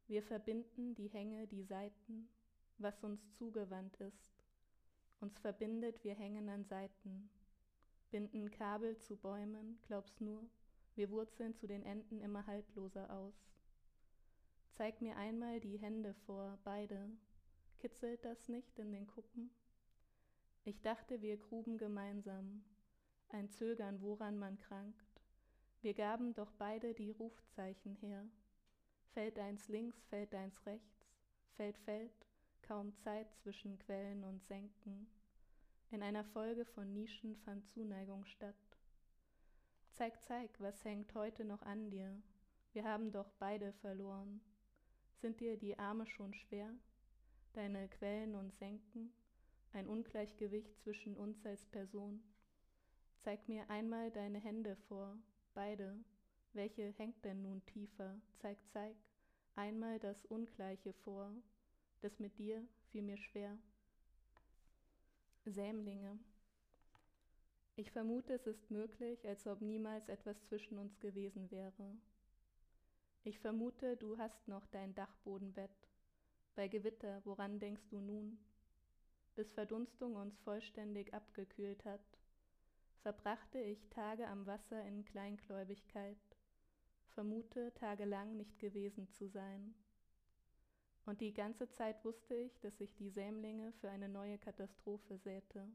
[0.06, 2.28] Wir verbinden die Hänge, die Seiten,
[2.76, 4.44] was uns zugewandt ist.
[5.18, 7.30] Uns verbindet, wir hängen an Seiten,
[8.10, 10.44] binden Kabel zu Bäumen, glaub's nur,
[10.94, 13.50] Wir wurzeln zu den Enden immer haltloser aus.
[14.74, 17.08] Zeig mir einmal die Hände vor, beide.
[17.84, 19.50] Kitzelt das nicht in den Kuppen?
[20.64, 22.64] Ich dachte, wir gruben gemeinsam.
[23.28, 25.20] Ein Zögern, woran man krankt.
[25.82, 28.24] Wir gaben doch beide die Rufzeichen her.
[29.12, 31.12] Fällt eins links, fällt eins rechts,
[31.56, 32.26] fällt, fällt,
[32.62, 35.06] kaum Zeit zwischen Quellen und Senken.
[35.90, 38.78] In einer Folge von Nischen fand Zuneigung statt.
[39.90, 42.18] Zeig, zeig, was hängt heute noch an dir?
[42.72, 44.40] Wir haben doch beide verloren.
[45.20, 46.74] Sind dir die Arme schon schwer?
[47.54, 49.12] Deine Quellen und Senken?
[49.72, 52.20] Ein Ungleichgewicht zwischen uns als Person?
[53.20, 55.16] Zeig mir einmal deine Hände vor,
[55.54, 55.96] beide.
[56.52, 58.20] Welche hängt denn nun tiefer?
[58.38, 58.96] Zeig, zeig,
[59.54, 61.30] einmal das Ungleiche vor.
[62.00, 63.56] Das mit dir fiel mir schwer.
[65.44, 66.18] Sämlinge.
[67.76, 71.96] Ich vermute, es ist möglich, als ob niemals etwas zwischen uns gewesen wäre.
[73.22, 75.83] Ich vermute, du hast noch dein Dachbodenbett.
[76.54, 78.38] Bei Gewitter, woran denkst du nun?
[79.34, 82.04] Bis Verdunstung uns vollständig abgekühlt hat,
[83.02, 86.18] verbrachte ich Tage am Wasser in Kleingläubigkeit,
[87.08, 89.74] vermute tagelang nicht gewesen zu sein.
[91.06, 95.68] Und die ganze Zeit wusste ich, dass ich die Sämlinge für eine neue Katastrophe säte.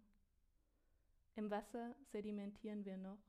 [1.36, 3.22] Im Wasser sedimentieren wir noch.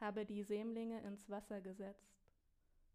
[0.00, 2.14] Habe die Sämlinge ins Wasser gesetzt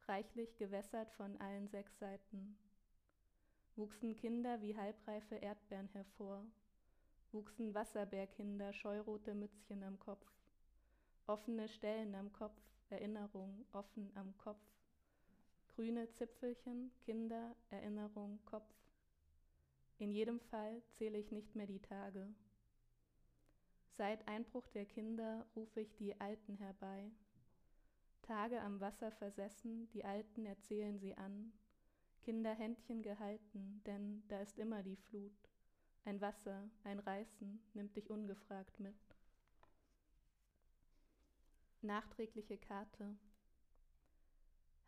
[0.09, 2.57] reichlich gewässert von allen sechs Seiten.
[3.79, 6.45] Wuchsen Kinder wie halbreife Erdbeeren hervor,
[7.31, 10.27] wuchsen Wasserbergkinder scheurote Mützchen am Kopf,
[11.27, 14.59] offene Stellen am Kopf, Erinnerung offen am Kopf,
[15.69, 18.69] grüne Zipfelchen, Kinder, Erinnerung, Kopf.
[19.97, 22.27] In jedem Fall zähle ich nicht mehr die Tage.
[23.95, 27.09] Seit Einbruch der Kinder rufe ich die Alten herbei,
[28.23, 31.53] Tage am Wasser versessen, die Alten erzählen sie an,
[32.21, 35.49] Kinderhändchen gehalten, denn da ist immer die Flut.
[36.05, 38.95] Ein Wasser, ein Reißen nimmt dich ungefragt mit.
[41.81, 43.17] Nachträgliche Karte.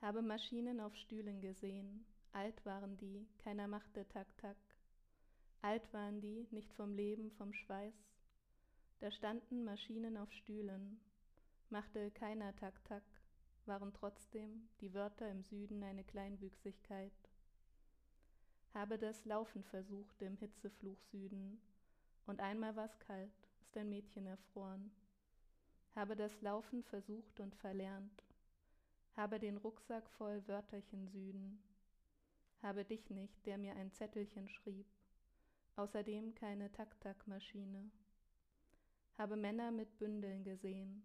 [0.01, 4.57] Habe Maschinen auf Stühlen gesehen, alt waren die, keiner machte Tak-Tak.
[5.61, 7.93] Alt waren die, nicht vom Leben, vom Schweiß.
[8.99, 10.99] Da standen Maschinen auf Stühlen,
[11.69, 13.03] machte keiner Tak-Tak
[13.65, 17.20] waren trotzdem die Wörter im Süden eine Kleinwüchsigkeit.
[18.73, 21.61] Habe das Laufen versucht im Hitzefluch Süden,
[22.25, 24.91] und einmal war's kalt, ist ein Mädchen erfroren.
[25.95, 28.23] Habe das Laufen versucht und verlernt,
[29.17, 31.61] habe den Rucksack voll Wörterchen Süden,
[32.61, 34.85] habe dich nicht, der mir ein Zettelchen schrieb,
[35.75, 37.91] außerdem keine Tak-Tak-Maschine.
[39.17, 41.03] Habe Männer mit Bündeln gesehen,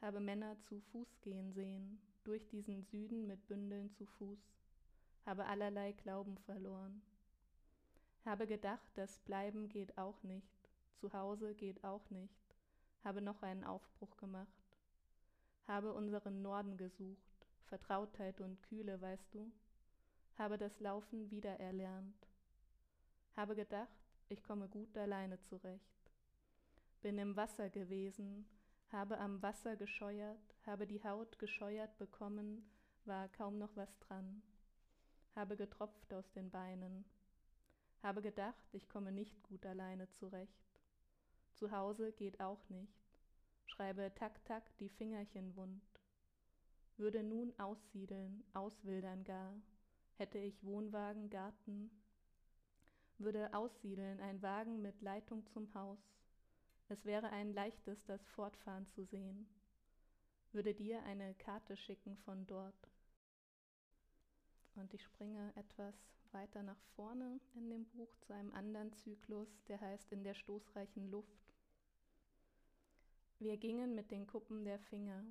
[0.00, 4.57] habe Männer zu Fuß gehen sehen, durch diesen Süden mit Bündeln zu Fuß,
[5.28, 7.02] habe allerlei Glauben verloren.
[8.24, 12.56] Habe gedacht, das Bleiben geht auch nicht, zu Hause geht auch nicht,
[13.04, 14.48] habe noch einen Aufbruch gemacht.
[15.66, 19.52] Habe unseren Norden gesucht, Vertrautheit und Kühle, weißt du,
[20.38, 22.26] habe das Laufen wieder erlernt.
[23.36, 23.90] Habe gedacht,
[24.30, 26.10] ich komme gut alleine zurecht.
[27.02, 28.48] Bin im Wasser gewesen,
[28.90, 32.66] habe am Wasser gescheuert, habe die Haut gescheuert bekommen,
[33.04, 34.42] war kaum noch was dran,
[35.34, 37.04] habe getropft aus den Beinen,
[38.02, 40.80] habe gedacht, ich komme nicht gut alleine zurecht.
[41.54, 43.10] Zu Hause geht auch nicht,
[43.66, 45.82] schreibe tak tak die Fingerchen wund.
[46.96, 49.54] Würde nun aussiedeln, auswildern gar,
[50.16, 51.90] hätte ich Wohnwagen, Garten,
[53.18, 55.98] würde aussiedeln ein Wagen mit Leitung zum Haus,
[56.90, 59.46] es wäre ein leichtes, das Fortfahren zu sehen.
[60.52, 62.90] Würde dir eine Karte schicken von dort.
[64.78, 65.94] Und ich springe etwas
[66.30, 71.10] weiter nach vorne in dem Buch zu einem anderen Zyklus, der heißt In der stoßreichen
[71.10, 71.52] Luft.
[73.40, 75.24] Wir gingen mit den Kuppen der Finger,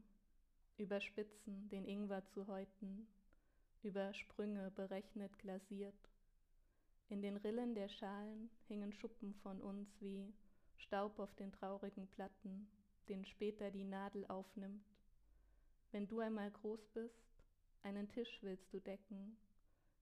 [0.78, 3.08] über Spitzen den Ingwer zu häuten,
[3.84, 6.12] über Sprünge berechnet glasiert.
[7.10, 10.34] In den Rillen der Schalen hingen Schuppen von uns wie
[10.76, 12.68] Staub auf den traurigen Platten,
[13.08, 14.84] den später die Nadel aufnimmt.
[15.92, 17.37] Wenn du einmal groß bist,
[17.84, 19.38] einen Tisch willst du decken,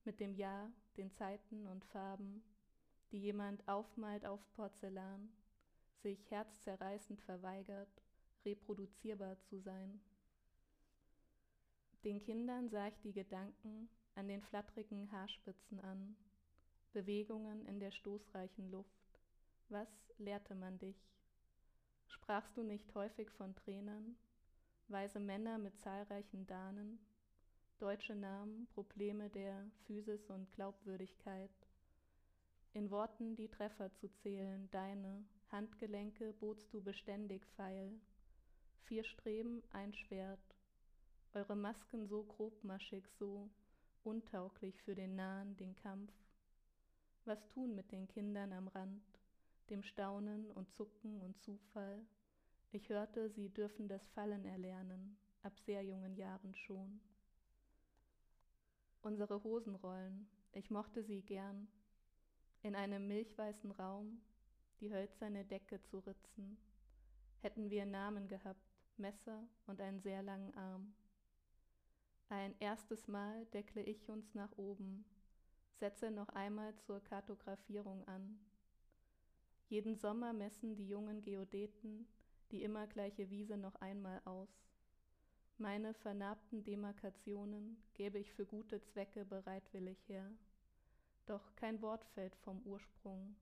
[0.04, 2.42] mit dem Jahr, den Zeiten und Farben,
[3.10, 5.28] die jemand aufmalt auf Porzellan,
[6.02, 8.02] sich herzzerreißend verweigert,
[8.44, 10.00] reproduzierbar zu sein.
[12.04, 16.16] Den Kindern sah ich die Gedanken an den flatterigen Haarspitzen an,
[16.92, 19.20] Bewegungen in der stoßreichen Luft.
[19.68, 20.96] Was lehrte man dich?
[22.06, 24.16] Sprachst du nicht häufig von Tränen?
[24.88, 26.98] weise Männer mit zahlreichen Dahnen,
[27.78, 31.50] deutsche Namen, Probleme der Physis und Glaubwürdigkeit.
[32.72, 37.92] In Worten die Treffer zu zählen, deine Handgelenke botst du beständig feil.
[38.84, 40.40] Vier Streben, ein Schwert.
[41.34, 43.50] Eure Masken so grobmaschig, so
[44.04, 46.12] untauglich für den Nahen, den Kampf.
[47.26, 49.04] Was tun mit den Kindern am Rand,
[49.68, 52.06] dem Staunen und Zucken und Zufall?
[52.72, 57.00] Ich hörte, sie dürfen das Fallen erlernen, ab sehr jungen Jahren schon.
[59.06, 61.68] Unsere Hosenrollen, ich mochte sie gern,
[62.64, 64.20] in einem milchweißen Raum
[64.80, 66.58] die hölzerne Decke zu ritzen,
[67.38, 70.92] hätten wir Namen gehabt, Messer und einen sehr langen Arm.
[72.30, 75.04] Ein erstes Mal deckle ich uns nach oben,
[75.78, 78.40] setze noch einmal zur Kartografierung an.
[79.68, 82.08] Jeden Sommer messen die jungen Geodeten
[82.50, 84.65] die immer gleiche Wiese noch einmal aus.
[85.58, 90.30] Meine vernarbten Demarkationen gebe ich für gute Zwecke bereitwillig her.
[91.24, 93.34] Doch kein Wort fällt vom Ursprung.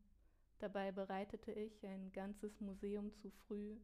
[0.61, 3.77] Dabei bereitete ich ein ganzes Museum zu früh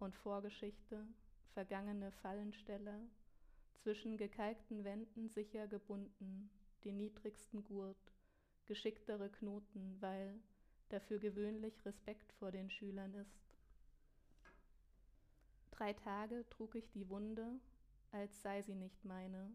[0.00, 1.06] und Vorgeschichte,
[1.54, 2.98] vergangene Fallensteller,
[3.76, 6.50] zwischen gekalkten Wänden sicher gebunden,
[6.82, 8.12] den niedrigsten Gurt,
[8.66, 10.34] geschicktere Knoten, weil
[10.88, 13.46] dafür gewöhnlich Respekt vor den Schülern ist.
[15.70, 17.60] Drei Tage trug ich die Wunde,
[18.16, 19.54] als sei sie nicht meine,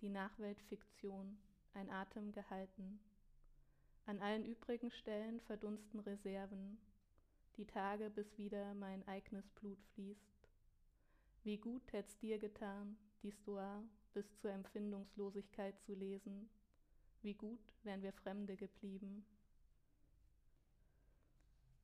[0.00, 1.36] die Nachwelt Fiktion,
[1.74, 2.98] ein Atem gehalten.
[4.06, 6.78] An allen übrigen Stellen verdunsten Reserven,
[7.58, 10.48] die Tage, bis wieder mein eigenes Blut fließt.
[11.42, 13.82] Wie gut hätt's dir getan, die Stoa
[14.14, 16.48] bis zur Empfindungslosigkeit zu lesen.
[17.20, 19.26] Wie gut wären wir Fremde geblieben.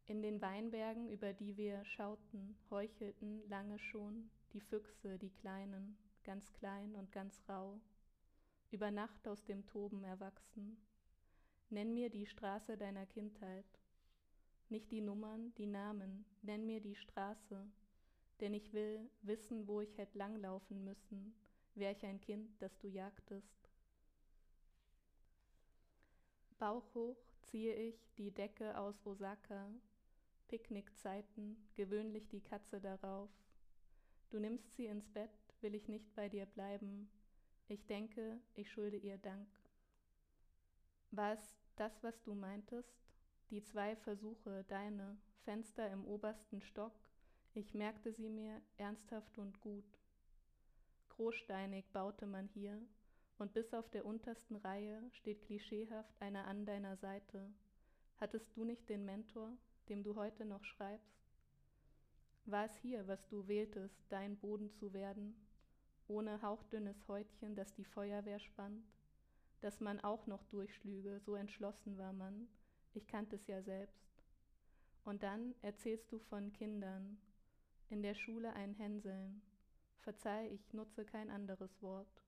[0.07, 6.53] In den Weinbergen, über die wir schauten, heuchelten lange schon die Füchse, die Kleinen, ganz
[6.53, 7.81] klein und ganz rau,
[8.71, 10.77] über Nacht aus dem Toben erwachsen.
[11.71, 13.67] Nenn mir die Straße deiner Kindheit,
[14.69, 17.67] nicht die Nummern, die Namen, nenn mir die Straße,
[18.41, 21.35] denn ich will wissen, wo ich hätt langlaufen müssen,
[21.75, 23.71] wär ich ein Kind, das du jagtest.
[26.59, 29.71] Bauchhoch ziehe ich die Decke aus Osaka
[30.51, 33.31] Picknickzeiten, gewöhnlich die Katze darauf.
[34.31, 37.11] Du nimmst sie ins Bett, will ich nicht bei dir bleiben.
[37.67, 39.49] Ich denke, ich schulde ihr Dank.
[41.11, 42.95] War es das, was du meintest?
[43.51, 46.93] Die zwei Versuche, deine, Fenster im obersten Stock,
[47.55, 49.99] ich merkte sie mir ernsthaft und gut.
[51.09, 52.81] Großsteinig baute man hier,
[53.39, 57.51] und bis auf der untersten Reihe steht klischeehaft einer an deiner Seite.
[58.19, 59.57] Hattest du nicht den Mentor,
[59.89, 61.20] dem du heute noch schreibst?
[62.47, 65.35] War es hier, was du wähltest, dein Boden zu werden,
[66.09, 68.85] ohne hauchdünnes Häutchen, das die Feuerwehr spannt,
[69.61, 72.49] dass man auch noch durchschlüge, so entschlossen war man,
[72.95, 74.25] ich kannte es ja selbst.
[75.05, 77.19] Und dann erzählst du von Kindern,
[77.89, 79.43] in der Schule ein Hänseln,
[79.99, 82.25] verzeih, ich nutze kein anderes Wort.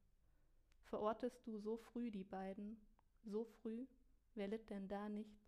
[0.85, 2.77] Verortest du so früh die beiden,
[3.25, 3.87] so früh,
[4.35, 5.42] wer litt denn da nicht?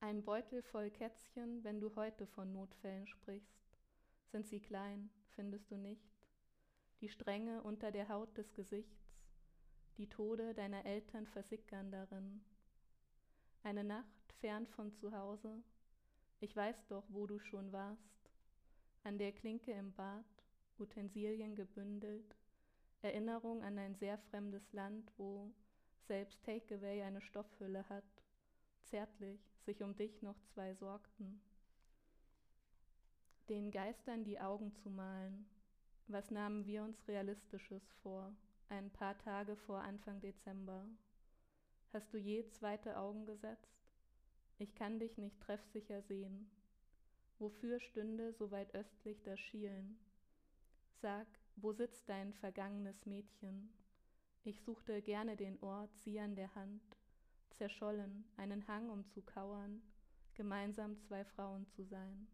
[0.00, 3.68] Ein Beutel voll Kätzchen, wenn du heute von Notfällen sprichst.
[4.30, 6.08] Sind sie klein, findest du nicht?
[7.00, 9.18] Die Stränge unter der Haut des Gesichts,
[9.96, 12.44] die Tode deiner Eltern versickern darin.
[13.64, 15.64] Eine Nacht fern von zu Hause,
[16.38, 18.30] ich weiß doch, wo du schon warst,
[19.02, 20.24] an der Klinke im Bad,
[20.78, 22.36] Utensilien gebündelt,
[23.02, 25.52] Erinnerung an ein sehr fremdes Land, wo
[26.06, 28.04] selbst Takeaway eine Stoffhülle hat,
[28.84, 31.42] zärtlich, sich um dich noch zwei sorgten.
[33.50, 35.46] Den Geistern die Augen zu malen,
[36.06, 38.34] was nahmen wir uns Realistisches vor,
[38.70, 40.86] ein paar Tage vor Anfang Dezember?
[41.92, 43.92] Hast du je zweite Augen gesetzt?
[44.56, 46.50] Ich kann dich nicht treffsicher sehen.
[47.38, 49.98] Wofür stünde so weit östlich das Schielen?
[51.02, 53.68] Sag, wo sitzt dein vergangenes Mädchen?
[54.44, 56.80] Ich suchte gerne den Ort, sie an der Hand,
[57.50, 59.82] zerschollen, einen Hang um zu kauern,
[60.34, 62.28] gemeinsam zwei Frauen zu sein.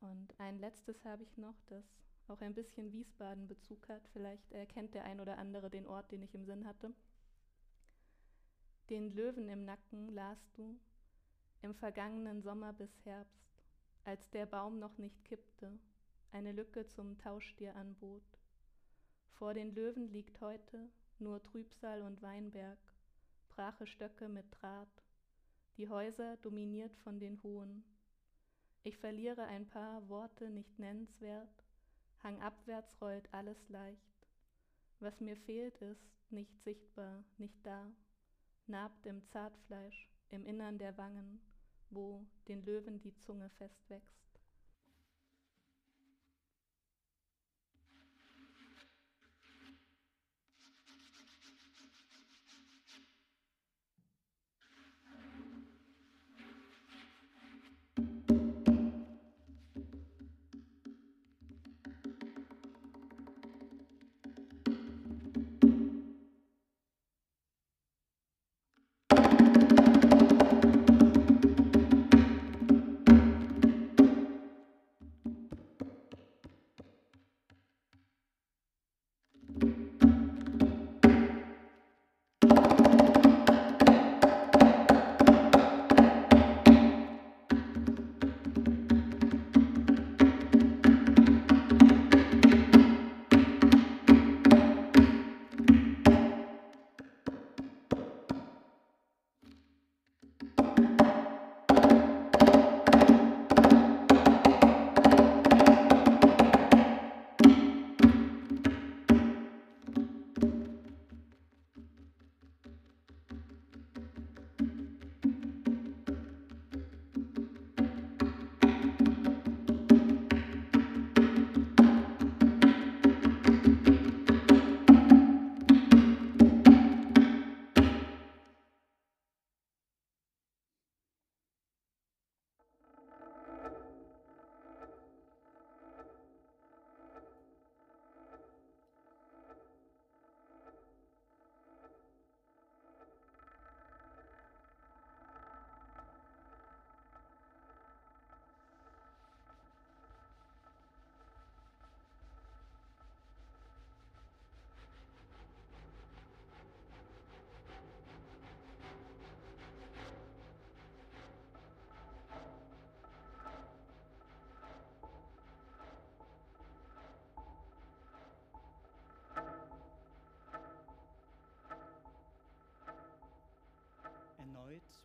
[0.00, 1.84] Und ein letztes habe ich noch, das
[2.28, 4.08] auch ein bisschen Wiesbaden-Bezug hat.
[4.12, 6.92] Vielleicht erkennt der ein oder andere den Ort, den ich im Sinn hatte.
[8.90, 10.78] Den Löwen im Nacken lasst du
[11.62, 13.62] im vergangenen Sommer bis Herbst,
[14.04, 15.78] als der Baum noch nicht kippte,
[16.32, 18.24] eine Lücke zum Tauschstier anbot.
[19.30, 22.78] Vor den Löwen liegt heute nur Trübsal und Weinberg,
[23.54, 25.04] brache Stöcke mit Draht,
[25.76, 27.84] die Häuser dominiert von den hohen.
[28.82, 31.64] Ich verliere ein paar Worte nicht nennenswert,
[32.22, 34.26] hangabwärts rollt alles leicht.
[35.00, 37.92] Was mir fehlt ist nicht sichtbar, nicht da,
[38.66, 41.40] narbt im Zartfleisch, im Innern der Wangen,
[41.90, 44.21] wo den Löwen die Zunge festwächst.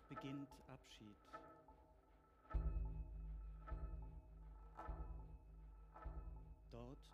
[0.08, 1.18] Beginnt Abschied.
[6.72, 7.10] Dort,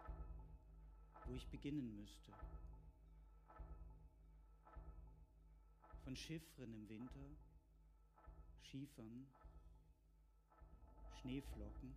[1.26, 2.32] wo ich beginnen müsste.
[6.04, 7.30] Von Chiffren im Winter,
[8.62, 9.28] Schiefern,
[11.22, 11.96] Schneeflocken.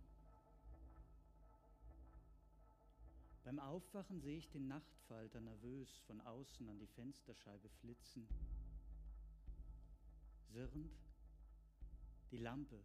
[3.43, 8.27] Beim Aufwachen sehe ich den Nachtfalter nervös von außen an die Fensterscheibe flitzen
[10.51, 10.91] sirrend.
[12.31, 12.81] Die Lampe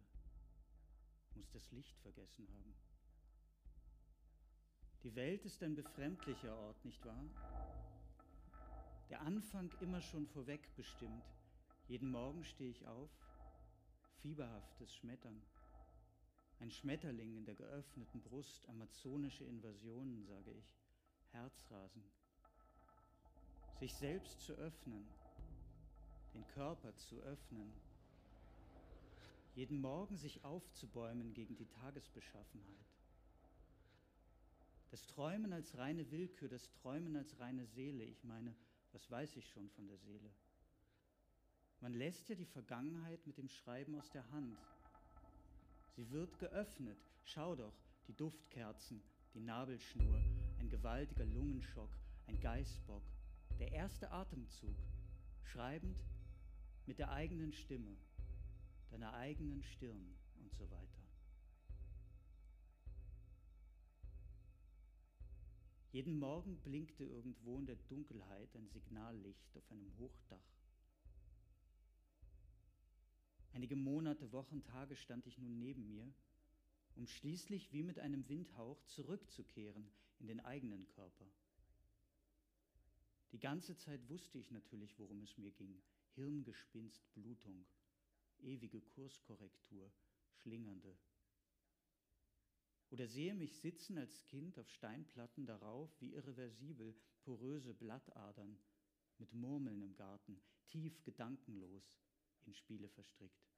[1.35, 2.73] muss das Licht vergessen haben.
[5.03, 7.25] Die Welt ist ein befremdlicher Ort, nicht wahr?
[9.09, 11.25] Der Anfang immer schon vorweg bestimmt.
[11.87, 13.09] Jeden Morgen stehe ich auf,
[14.21, 15.41] fieberhaftes Schmettern.
[16.59, 20.77] Ein Schmetterling in der geöffneten Brust, amazonische Invasionen, sage ich,
[21.31, 22.03] Herzrasen.
[23.79, 25.05] Sich selbst zu öffnen,
[26.33, 27.71] den Körper zu öffnen,
[29.55, 32.85] jeden Morgen sich aufzubäumen gegen die Tagesbeschaffenheit.
[34.89, 38.55] Das Träumen als reine Willkür, das Träumen als reine Seele, ich meine,
[38.91, 40.29] was weiß ich schon von der Seele?
[41.81, 44.57] Man lässt ja die Vergangenheit mit dem Schreiben aus der Hand.
[45.95, 46.97] Sie wird geöffnet.
[47.23, 47.73] Schau doch,
[48.07, 49.01] die Duftkerzen,
[49.33, 50.15] die Nabelschnur,
[50.59, 51.89] ein gewaltiger Lungenschock,
[52.27, 53.03] ein Geißbock,
[53.59, 54.75] der erste Atemzug,
[55.43, 56.03] schreibend
[56.85, 57.95] mit der eigenen Stimme,
[58.89, 61.03] deiner eigenen Stirn und so weiter.
[65.91, 70.53] Jeden Morgen blinkte irgendwo in der Dunkelheit ein Signallicht auf einem Hochdach.
[73.53, 76.11] Einige Monate, Wochen, Tage stand ich nun neben mir,
[76.95, 79.87] um schließlich wie mit einem Windhauch zurückzukehren
[80.19, 81.27] in den eigenen Körper.
[83.31, 85.79] Die ganze Zeit wusste ich natürlich, worum es mir ging,
[86.15, 87.65] Hirngespinst Blutung,
[88.39, 89.91] ewige Kurskorrektur,
[90.35, 90.95] schlingernde.
[92.91, 98.59] Oder sehe mich sitzen als Kind auf Steinplatten darauf, wie irreversibel, poröse Blattadern,
[99.17, 101.97] mit Murmeln im Garten, tief gedankenlos,
[102.45, 103.49] in Spiele verstrickt.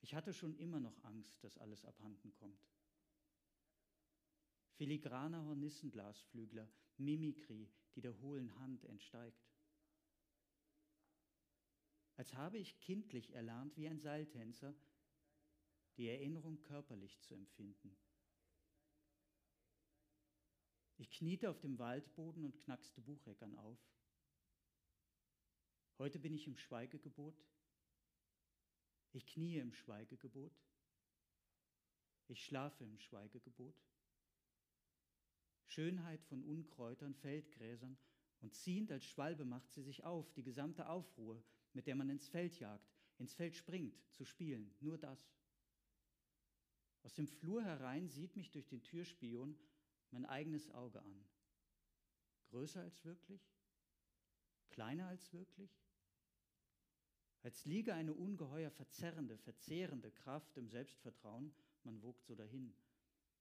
[0.00, 2.66] Ich hatte schon immer noch Angst, dass alles abhanden kommt.
[4.76, 9.51] Filigraner Hornissenglasflügler, Mimikrie, die der hohlen Hand entsteigt
[12.16, 14.74] als habe ich kindlich erlernt wie ein Seiltänzer,
[15.96, 17.96] die Erinnerung körperlich zu empfinden.
[20.98, 23.78] Ich kniete auf dem Waldboden und knackste Bucheckern auf.
[25.98, 27.34] Heute bin ich im Schweigegebot.
[29.12, 30.52] Ich kniee im Schweigegebot.
[32.28, 33.74] Ich schlafe im Schweigegebot.
[35.66, 37.98] Schönheit von Unkräutern, Feldgräsern
[38.40, 41.42] und ziehend als Schwalbe macht sie sich auf, die gesamte Aufruhr,
[41.72, 45.32] mit der man ins Feld jagt, ins Feld springt, zu spielen, nur das.
[47.02, 49.58] Aus dem Flur herein sieht mich durch den Türspion
[50.10, 51.24] mein eigenes Auge an.
[52.50, 53.40] Größer als wirklich?
[54.70, 55.70] Kleiner als wirklich?
[57.42, 61.52] Als liege eine ungeheuer verzerrende, verzehrende Kraft im Selbstvertrauen,
[61.82, 62.72] man wogt so dahin.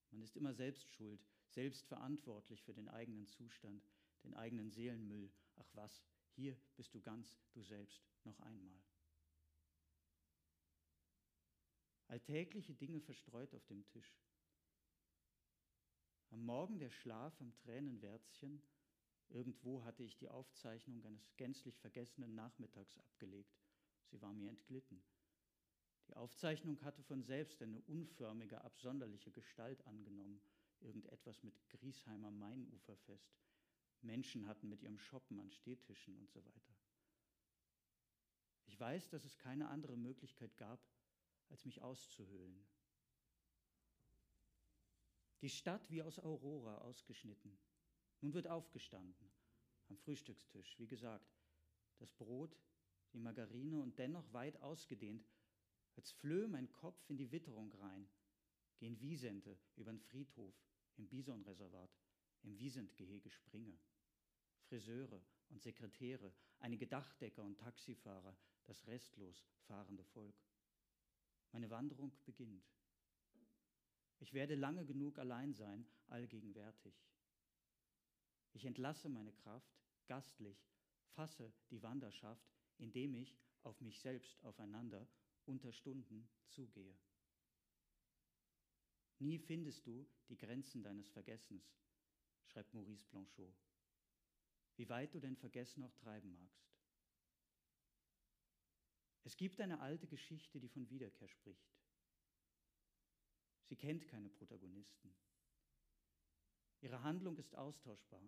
[0.09, 3.83] Man ist immer selbst schuld, selbst verantwortlich für den eigenen Zustand,
[4.23, 5.31] den eigenen Seelenmüll.
[5.57, 6.03] Ach was,
[6.35, 8.81] hier bist du ganz du selbst noch einmal.
[12.07, 14.19] Alltägliche Dinge verstreut auf dem Tisch.
[16.29, 18.61] Am Morgen der Schlaf am Tränenwärzchen.
[19.29, 23.57] Irgendwo hatte ich die Aufzeichnung eines gänzlich vergessenen Nachmittags abgelegt.
[24.09, 25.01] Sie war mir entglitten.
[26.09, 30.41] Die Aufzeichnung hatte von selbst eine unförmige, absonderliche Gestalt angenommen,
[30.81, 33.31] irgendetwas mit Griesheimer Mainuferfest.
[34.03, 36.75] Menschen hatten mit ihrem Shoppen an Stehtischen und so weiter.
[38.65, 40.79] Ich weiß, dass es keine andere Möglichkeit gab,
[41.49, 42.65] als mich auszuhöhlen.
[45.41, 47.57] Die Stadt wie aus Aurora ausgeschnitten.
[48.21, 49.31] Nun wird aufgestanden,
[49.89, 51.35] am Frühstückstisch, wie gesagt,
[51.97, 52.55] das Brot,
[53.13, 55.27] die Margarine und dennoch weit ausgedehnt,
[55.95, 58.07] als flöhe mein Kopf in die Witterung rein,
[58.77, 60.55] gehen Wiesente übern Friedhof,
[60.97, 61.89] im Bisonreservat,
[62.43, 63.77] im Wiesentgehege Springe.
[64.63, 70.35] Friseure und Sekretäre, einige Dachdecker und Taxifahrer, das restlos fahrende Volk.
[71.51, 72.65] Meine Wanderung beginnt.
[74.19, 76.93] Ich werde lange genug allein sein, allgegenwärtig.
[78.53, 79.73] Ich entlasse meine Kraft,
[80.07, 80.69] gastlich,
[81.09, 85.07] fasse die Wanderschaft, indem ich auf mich selbst aufeinander
[85.45, 86.95] unter Stunden zugehe.
[89.19, 91.75] Nie findest du die Grenzen deines Vergessens,
[92.51, 93.55] schreibt Maurice Blanchot.
[94.75, 96.71] Wie weit du dein Vergessen auch treiben magst.
[99.23, 101.71] Es gibt eine alte Geschichte, die von Wiederkehr spricht.
[103.65, 105.15] Sie kennt keine Protagonisten.
[106.81, 108.27] Ihre Handlung ist austauschbar.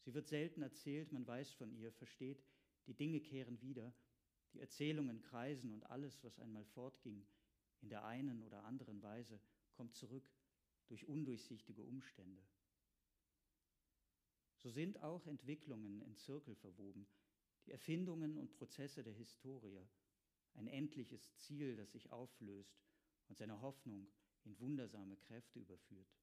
[0.00, 2.42] Sie wird selten erzählt, man weiß von ihr, versteht,
[2.86, 3.94] die Dinge kehren wieder,
[4.54, 7.24] die Erzählungen kreisen und alles, was einmal fortging,
[7.80, 9.40] in der einen oder anderen Weise,
[9.74, 10.28] kommt zurück
[10.88, 12.42] durch undurchsichtige Umstände.
[14.62, 17.08] So sind auch Entwicklungen in Zirkel verwoben,
[17.66, 19.84] die Erfindungen und Prozesse der Historie,
[20.54, 22.80] ein endliches Ziel, das sich auflöst
[23.28, 24.06] und seine Hoffnung
[24.44, 26.14] in wundersame Kräfte überführt.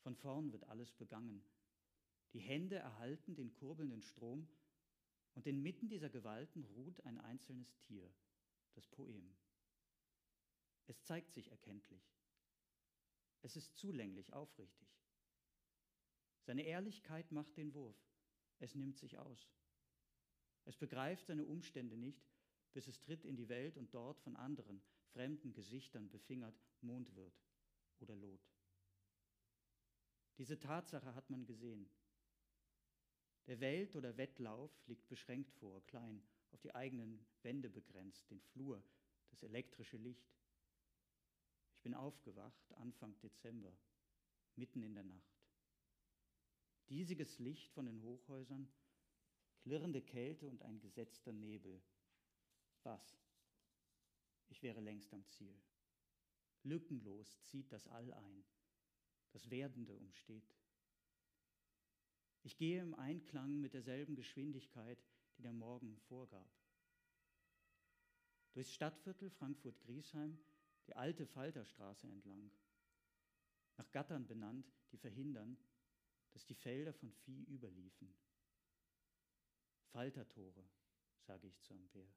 [0.00, 1.42] Von vorn wird alles begangen.
[2.34, 4.46] Die Hände erhalten den kurbelnden Strom
[5.34, 8.12] und inmitten dieser Gewalten ruht ein einzelnes Tier,
[8.74, 9.34] das Poem.
[10.88, 12.02] Es zeigt sich erkenntlich.
[13.40, 15.01] Es ist zulänglich, aufrichtig.
[16.42, 17.96] Seine Ehrlichkeit macht den Wurf.
[18.58, 19.50] Es nimmt sich aus.
[20.64, 22.28] Es begreift seine Umstände nicht,
[22.72, 24.82] bis es tritt in die Welt und dort von anderen,
[25.12, 27.40] fremden Gesichtern befingert Mond wird
[28.00, 28.40] oder Lot.
[30.38, 31.88] Diese Tatsache hat man gesehen.
[33.46, 36.22] Der Welt- oder Wettlauf liegt beschränkt vor, klein,
[36.52, 38.82] auf die eigenen Wände begrenzt, den Flur,
[39.30, 40.32] das elektrische Licht.
[41.74, 43.76] Ich bin aufgewacht Anfang Dezember,
[44.56, 45.31] mitten in der Nacht.
[46.92, 48.68] Diesiges Licht von den Hochhäusern,
[49.62, 51.80] klirrende Kälte und ein gesetzter Nebel.
[52.82, 53.18] Was?
[54.50, 55.58] Ich wäre längst am Ziel.
[56.64, 58.44] Lückenlos zieht das All ein,
[59.30, 60.54] das Werdende umsteht.
[62.42, 65.02] Ich gehe im Einklang mit derselben Geschwindigkeit,
[65.38, 66.50] die der Morgen vorgab.
[68.52, 70.38] Durchs Stadtviertel Frankfurt-Griesheim
[70.88, 72.50] die alte Falterstraße entlang,
[73.78, 75.56] nach Gattern benannt, die verhindern,
[76.32, 78.12] dass die Felder von Vieh überliefen.
[79.92, 80.64] Faltertore,
[81.20, 82.08] sage ich zu Ampere.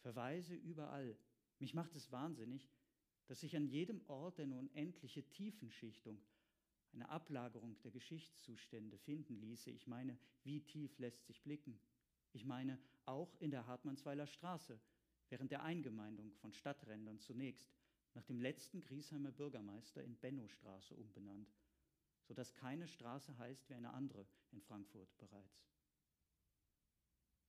[0.00, 1.16] Verweise überall.
[1.60, 2.68] Mich macht es wahnsinnig,
[3.26, 6.20] dass sich an jedem Ort eine unendliche Tiefenschichtung,
[6.92, 9.70] eine Ablagerung der Geschichtszustände finden ließe.
[9.70, 11.78] Ich meine, wie tief lässt sich blicken?
[12.32, 14.78] Ich meine, auch in der Hartmannsweiler Straße,
[15.28, 17.72] während der Eingemeindung von Stadträndern zunächst
[18.14, 21.50] nach dem letzten Griesheimer Bürgermeister in Bennostraße umbenannt,
[22.24, 25.66] sodass keine Straße heißt wie eine andere in Frankfurt bereits.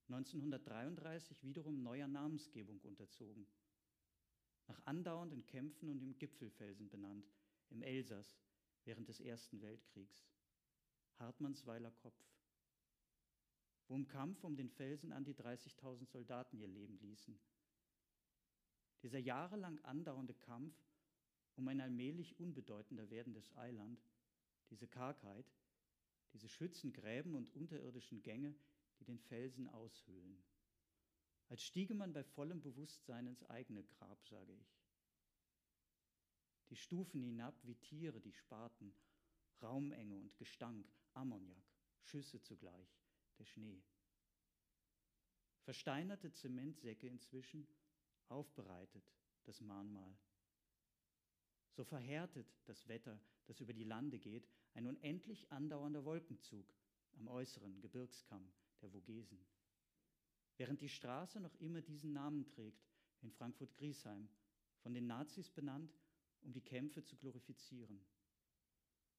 [0.09, 3.47] 1933 wiederum neuer Namensgebung unterzogen.
[4.67, 7.29] nach andauernden Kämpfen und dem Gipfelfelsen benannt,
[7.69, 8.39] im Elsass
[8.85, 10.25] während des Ersten Weltkriegs.
[11.19, 12.23] Hartmannsweiler Kopf.
[13.87, 17.37] Wo im Kampf um den Felsen an die 30.000 Soldaten ihr Leben ließen.
[19.01, 20.75] Dieser jahrelang andauernde Kampf
[21.55, 24.01] um ein allmählich unbedeutender werdendes Eiland,
[24.73, 25.45] diese Kargheit,
[26.33, 28.55] diese Schützengräben und unterirdischen Gänge,
[28.99, 30.43] die den Felsen aushöhlen.
[31.47, 34.75] Als stiege man bei vollem Bewusstsein ins eigene Grab, sage ich.
[36.71, 38.95] Die Stufen hinab wie Tiere, die Spaten,
[39.61, 41.63] Raumenge und Gestank, Ammoniak,
[42.01, 42.97] Schüsse zugleich,
[43.37, 43.83] der Schnee.
[45.61, 47.67] Versteinerte Zementsäcke inzwischen,
[48.27, 49.03] aufbereitet,
[49.43, 50.17] das Mahnmal.
[51.73, 56.65] So verhärtet das Wetter, das über die Lande geht, ein unendlich andauernder Wolkenzug
[57.17, 58.51] am äußeren Gebirgskamm
[58.81, 59.39] der Vogesen.
[60.57, 62.87] Während die Straße noch immer diesen Namen trägt,
[63.21, 64.29] in Frankfurt-Griesheim,
[64.81, 65.97] von den Nazis benannt,
[66.41, 68.03] um die Kämpfe zu glorifizieren.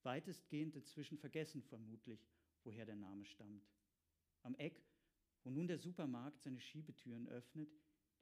[0.03, 2.29] Weitestgehend inzwischen vergessen vermutlich,
[2.63, 3.67] woher der Name stammt.
[4.43, 4.85] Am Eck,
[5.43, 7.71] wo nun der Supermarkt seine Schiebetüren öffnet,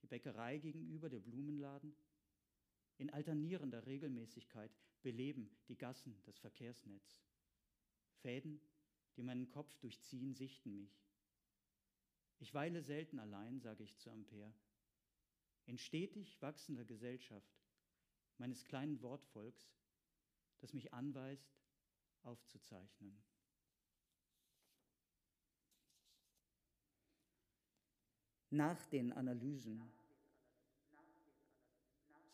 [0.02, 1.94] die Bäckerei gegenüber, der Blumenladen,
[2.98, 4.70] in alternierender Regelmäßigkeit
[5.02, 7.20] beleben die Gassen das Verkehrsnetz.
[8.20, 8.60] Fäden,
[9.16, 11.02] die meinen Kopf durchziehen, sichten mich.
[12.38, 14.52] Ich weile selten allein, sage ich zu Ampere.
[15.66, 17.62] In stetig wachsender Gesellschaft
[18.38, 19.72] meines kleinen Wortvolks,
[20.60, 21.52] das mich anweist,
[22.22, 23.22] aufzuzeichnen.
[28.50, 29.90] Nach den Analysen,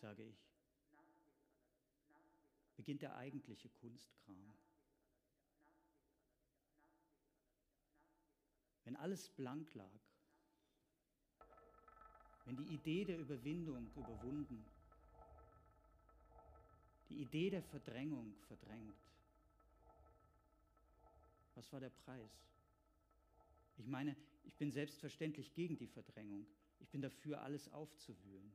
[0.00, 0.47] sage ich,
[2.88, 4.54] beginnt der eigentliche Kunstkram.
[8.84, 10.00] Wenn alles blank lag,
[12.46, 14.64] wenn die Idee der Überwindung überwunden,
[17.10, 18.96] die Idee der Verdrängung verdrängt,
[21.56, 22.48] was war der Preis?
[23.76, 26.46] Ich meine, ich bin selbstverständlich gegen die Verdrängung.
[26.78, 28.50] Ich bin dafür, alles aufzuwühlen.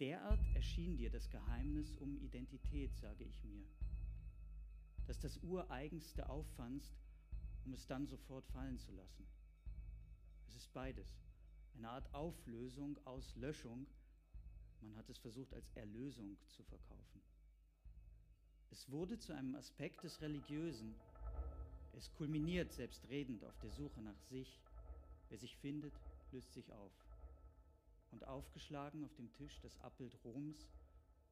[0.00, 3.64] Derart erschien dir das Geheimnis um Identität, sage ich mir,
[5.06, 6.92] dass das Ureigenste auffandst,
[7.64, 9.24] um es dann sofort fallen zu lassen.
[10.48, 11.06] Es ist beides,
[11.76, 13.86] eine Art Auflösung aus Löschung,
[14.80, 17.22] man hat es versucht als Erlösung zu verkaufen.
[18.70, 20.94] Es wurde zu einem Aspekt des Religiösen,
[21.92, 24.60] es kulminiert selbstredend auf der Suche nach sich.
[25.28, 25.94] Wer sich findet,
[26.32, 26.92] löst sich auf.
[28.14, 30.68] Und aufgeschlagen auf dem Tisch das Abbild Roms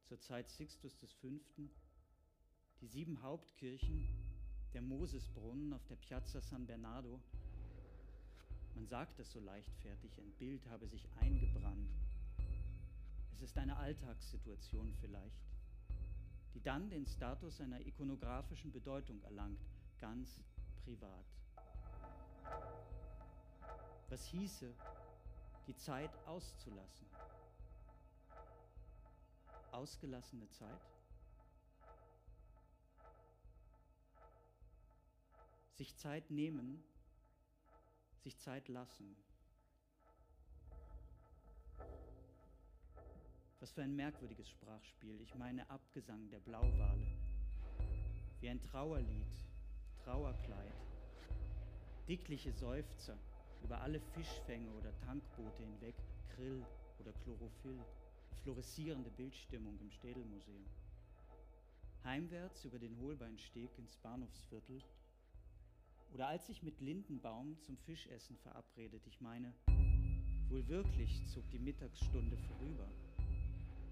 [0.03, 1.29] zur Zeit Sixtus V.,
[2.81, 4.09] die sieben Hauptkirchen,
[4.75, 7.21] der Mosesbrunnen auf der Piazza San Bernardo.
[8.75, 11.89] Man sagt es so leichtfertig, ein Bild habe sich eingebrannt.
[13.33, 15.47] Es ist eine Alltagssituation vielleicht,
[16.53, 19.61] die dann den Status einer ikonografischen Bedeutung erlangt,
[20.01, 20.41] ganz
[20.85, 21.27] privat.
[24.09, 24.75] Was hieße,
[25.67, 27.07] die Zeit auszulassen?
[29.71, 30.81] Ausgelassene Zeit?
[35.75, 36.85] Sich Zeit nehmen,
[38.23, 39.17] sich Zeit lassen.
[43.61, 45.21] Was für ein merkwürdiges Sprachspiel.
[45.21, 47.07] Ich meine Abgesang der Blauwale.
[48.41, 49.43] Wie ein Trauerlied
[50.05, 50.73] Trauerkleid,
[52.09, 53.17] dickliche Seufzer
[53.63, 55.95] über alle Fischfänge oder Tankboote hinweg,
[56.35, 56.65] Krill
[56.99, 57.79] oder Chlorophyll,
[58.43, 60.65] fluoreszierende Bildstimmung im Städelmuseum.
[62.05, 64.83] Heimwärts über den Holbeinsteg ins Bahnhofsviertel
[66.13, 69.55] oder als ich mit Lindenbaum zum Fischessen verabredet, ich meine,
[70.49, 72.89] wohl wirklich zog die Mittagsstunde vorüber.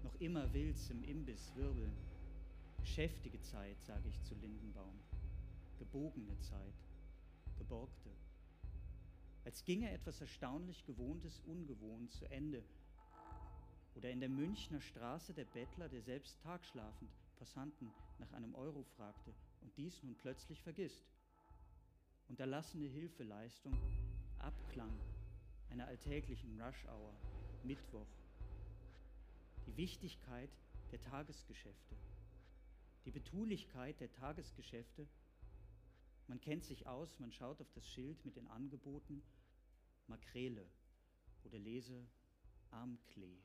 [0.03, 1.95] Noch immer will's im Imbiss wirbeln.
[2.79, 4.99] Geschäftige Zeit, sage ich zu Lindenbaum
[5.81, 6.75] gebogene Zeit,
[7.57, 8.11] geborgte.
[9.43, 12.63] Als ginge etwas erstaunlich Gewohntes ungewohnt zu Ende.
[13.95, 19.33] Oder in der Münchner Straße der Bettler, der selbst tagschlafend Passanten nach einem Euro fragte
[19.61, 21.05] und dies nun plötzlich vergisst.
[22.29, 23.73] Unterlassene Hilfeleistung,
[24.39, 24.97] Abklang
[25.71, 27.13] einer alltäglichen Rush-Hour,
[27.63, 28.07] Mittwoch.
[29.65, 30.49] Die Wichtigkeit
[30.91, 31.95] der Tagesgeschäfte.
[33.05, 35.07] Die Betulichkeit der Tagesgeschäfte
[36.27, 39.21] man kennt sich aus, man schaut auf das Schild mit den Angeboten
[40.07, 40.65] Makrele
[41.43, 42.05] oder lese
[42.71, 43.37] Armklee.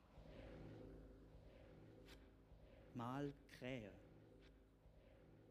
[2.93, 3.91] Mal Krähe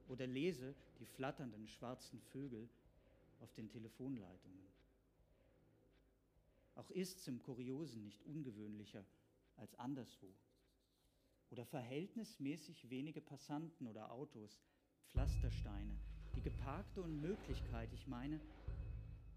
[0.08, 2.68] oder lese die flatternden schwarzen Vögel
[3.40, 4.66] auf den Telefonleitungen.
[6.74, 9.04] Auch ist's im Kuriosen nicht ungewöhnlicher
[9.56, 10.32] als anderswo,
[11.50, 14.60] oder verhältnismäßig wenige Passanten oder Autos,
[15.08, 15.96] Pflastersteine,
[16.36, 18.38] die geparkte Unmöglichkeit, ich meine,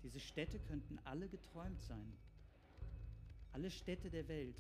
[0.04, 2.14] diese Städte könnten alle geträumt sein.
[3.54, 4.58] Alle Städte der Welt,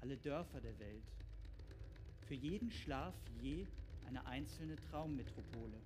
[0.00, 1.04] alle Dörfer der Welt.
[2.26, 3.66] Für jeden Schlaf je
[4.06, 5.80] eine einzelne Traummetropole.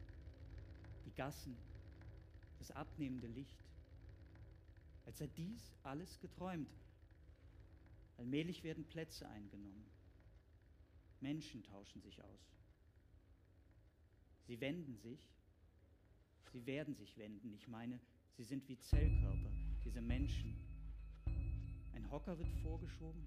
[1.06, 1.56] Die Gassen,
[2.58, 3.58] das abnehmende Licht.
[5.04, 6.70] Als sei dies alles geträumt.
[8.16, 9.84] Allmählich werden Plätze eingenommen.
[11.20, 12.63] Menschen tauschen sich aus.
[14.46, 15.18] Sie wenden sich,
[16.52, 17.52] sie werden sich wenden.
[17.54, 17.98] Ich meine,
[18.36, 19.50] sie sind wie Zellkörper,
[19.82, 20.54] diese Menschen.
[21.94, 23.26] Ein Hocker wird vorgeschoben,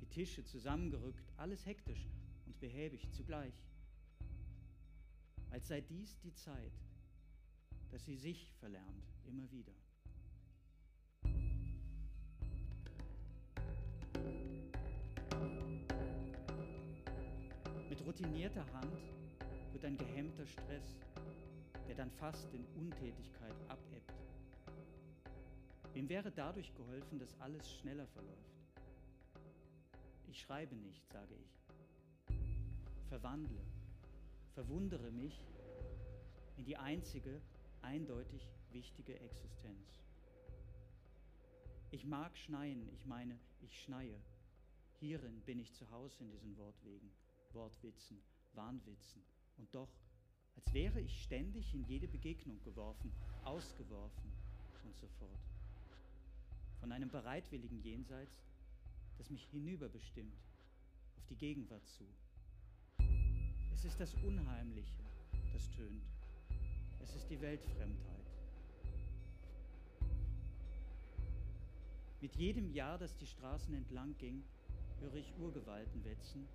[0.00, 2.06] die Tische zusammengerückt, alles hektisch
[2.44, 3.54] und behäbig zugleich.
[5.50, 6.72] Als sei dies die Zeit,
[7.90, 9.72] dass sie sich verlernt, immer wieder.
[17.88, 18.98] Mit routinierter Hand
[19.76, 20.96] wird ein gehemmter Stress,
[21.86, 24.10] der dann fast in Untätigkeit abebbt.
[25.92, 28.70] Wem wäre dadurch geholfen, dass alles schneller verläuft?
[30.28, 32.38] Ich schreibe nicht, sage ich.
[33.10, 33.60] Verwandle,
[34.54, 35.44] verwundere mich
[36.56, 37.42] in die einzige,
[37.82, 40.00] eindeutig wichtige Existenz.
[41.90, 44.18] Ich mag schneien, ich meine, ich schneie.
[45.00, 47.10] Hierin bin ich zu Hause in diesen Wortwegen,
[47.52, 48.22] Wortwitzen,
[48.54, 49.35] Wahnwitzen.
[49.56, 49.88] Und doch,
[50.56, 53.12] als wäre ich ständig in jede Begegnung geworfen,
[53.44, 54.32] ausgeworfen
[54.84, 55.40] und so fort.
[56.80, 58.42] Von einem bereitwilligen Jenseits,
[59.18, 60.36] das mich hinüberbestimmt,
[61.16, 62.04] auf die Gegenwart zu.
[63.72, 65.02] Es ist das Unheimliche,
[65.52, 66.02] das tönt.
[67.02, 68.16] Es ist die Weltfremdheit.
[72.20, 74.42] Mit jedem Jahr, das die Straßen entlang ging,
[75.00, 76.48] höre ich Urgewalten wetzen,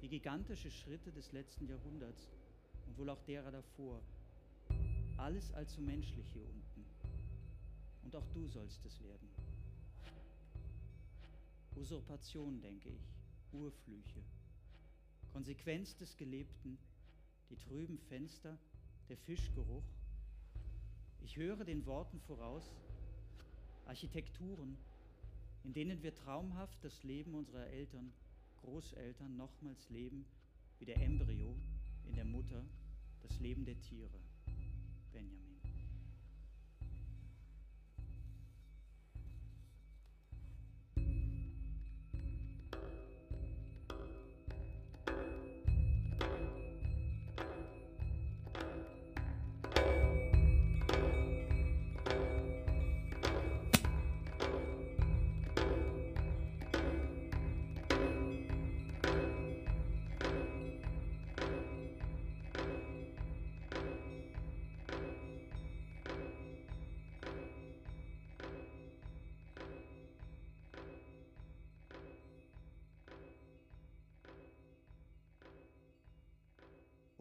[0.00, 2.28] wie gigantische Schritte des letzten Jahrhunderts
[2.86, 4.00] und wohl auch derer davor.
[5.16, 6.84] Alles allzu menschlich hier unten.
[8.04, 9.28] Und auch du sollst es werden.
[11.76, 13.12] Usurpation, denke ich,
[13.52, 14.22] Urflüche,
[15.32, 16.78] Konsequenz des Gelebten,
[17.50, 18.58] die trüben Fenster,
[19.08, 19.84] der Fischgeruch.
[21.22, 22.64] Ich höre den Worten voraus,
[23.86, 24.76] Architekturen,
[25.64, 28.12] in denen wir traumhaft das Leben unserer Eltern,
[28.66, 30.26] Großeltern nochmals leben,
[30.80, 31.56] wie der Embryo
[32.04, 32.64] in der Mutter,
[33.22, 34.18] das Leben der Tiere.
[35.12, 35.45] Benjamin.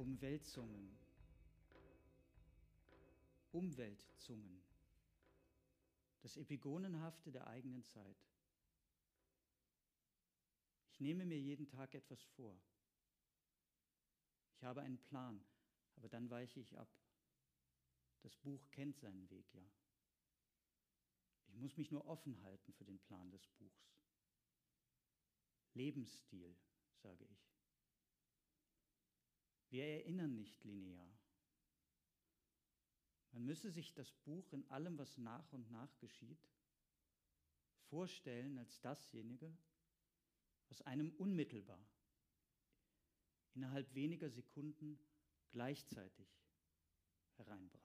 [0.06, 0.95] Umwälzungen,
[3.51, 4.62] Umweltzungen,
[6.22, 8.24] das Epigonenhafte der eigenen Zeit.
[10.91, 12.56] Ich nehme mir jeden Tag etwas vor.
[14.53, 15.43] Ich habe einen Plan,
[15.95, 16.89] aber dann weiche ich ab.
[18.22, 19.68] Das Buch kennt seinen Weg ja.
[21.47, 23.97] Ich muss mich nur offen halten für den Plan des Buchs.
[25.74, 26.56] Lebensstil,
[27.01, 27.45] sage ich.
[29.76, 31.05] Wir erinnern nicht linear.
[33.34, 36.39] Man müsse sich das Buch in allem, was nach und nach geschieht,
[37.89, 39.53] vorstellen als dasjenige,
[40.69, 41.86] was einem unmittelbar,
[43.53, 44.97] innerhalb weniger Sekunden
[45.51, 46.30] gleichzeitig
[47.34, 47.85] hereinbrach.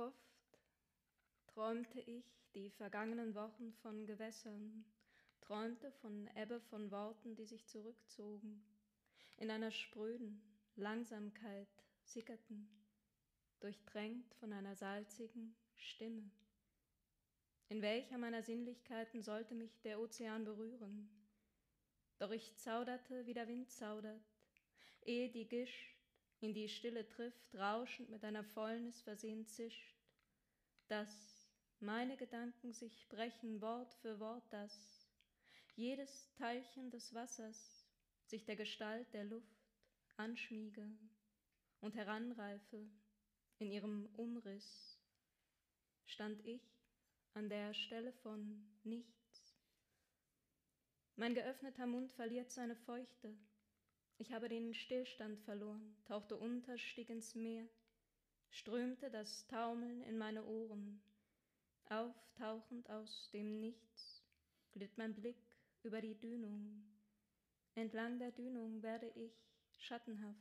[0.00, 0.58] Oft
[1.48, 2.24] träumte ich
[2.54, 4.86] die vergangenen Wochen von Gewässern,
[5.42, 8.64] träumte von Ebbe von Worten, die sich zurückzogen,
[9.36, 10.40] in einer spröden
[10.76, 11.68] Langsamkeit
[12.02, 12.66] sickerten,
[13.60, 16.30] durchtränkt von einer salzigen Stimme.
[17.68, 21.10] In welcher meiner Sinnlichkeiten sollte mich der Ozean berühren?
[22.18, 24.24] Doch ich zauderte, wie der Wind zaudert,
[25.02, 25.94] ehe die Gischt
[26.40, 29.89] in die Stille trifft, rauschend mit einer Fäulnis versehen zischt,
[30.90, 31.46] dass
[31.78, 35.08] meine Gedanken sich brechen Wort für Wort, dass
[35.76, 37.86] jedes Teilchen des Wassers
[38.26, 39.46] sich der Gestalt der Luft
[40.16, 40.90] anschmiege
[41.80, 42.90] und heranreife
[43.58, 44.98] in ihrem Umriss,
[46.06, 46.62] stand ich
[47.34, 49.56] an der Stelle von nichts.
[51.14, 53.38] Mein geöffneter Mund verliert seine Feuchte.
[54.18, 57.68] Ich habe den Stillstand verloren, tauchte unter, stieg ins Meer,
[58.50, 61.00] strömte das Taumeln in meine Ohren.
[61.88, 64.22] Auftauchend aus dem Nichts
[64.72, 65.42] glitt mein Blick
[65.82, 66.84] über die Dünung.
[67.74, 69.32] Entlang der Dünung werde ich
[69.78, 70.36] schattenhaft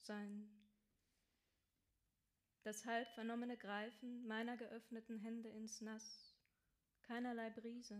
[0.00, 0.48] sein.
[2.62, 6.34] Das halb vernommene Greifen meiner geöffneten Hände ins Nass,
[7.02, 7.98] keinerlei Brise.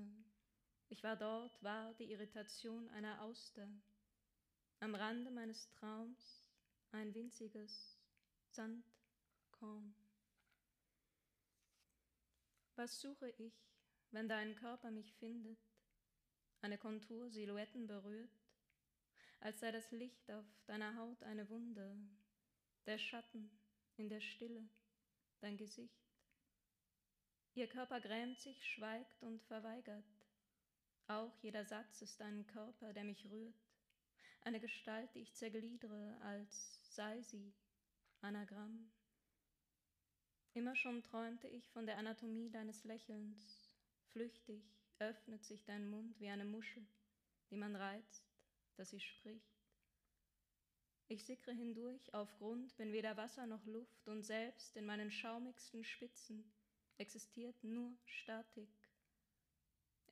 [0.88, 3.68] Ich war dort, war die Irritation einer Auster.
[4.80, 6.46] Am Rande meines Traums
[6.92, 7.98] ein winziges
[9.64, 9.94] Sandkorn.
[12.76, 13.54] Was suche ich,
[14.10, 15.58] wenn dein Körper mich findet,
[16.60, 18.30] eine Kontur Silhouetten berührt,
[19.40, 21.96] als sei das Licht auf deiner Haut eine Wunde,
[22.86, 23.50] der Schatten
[23.96, 24.68] in der Stille,
[25.40, 26.02] dein Gesicht.
[27.54, 30.04] Ihr Körper grämt sich, schweigt und verweigert.
[31.06, 33.54] Auch jeder Satz ist ein Körper, der mich rührt,
[34.42, 37.54] eine Gestalt, die ich zergliedere, als sei sie
[38.20, 38.93] Anagramm.
[40.54, 43.74] Immer schon träumte ich von der Anatomie deines Lächelns.
[44.12, 44.62] Flüchtig
[45.00, 46.86] öffnet sich dein Mund wie eine Muschel,
[47.50, 48.24] die man reizt,
[48.76, 49.54] dass sie spricht.
[51.08, 55.82] Ich sickre hindurch auf Grund, bin weder Wasser noch Luft und selbst in meinen schaumigsten
[55.82, 56.44] Spitzen
[56.98, 58.70] existiert nur Statik.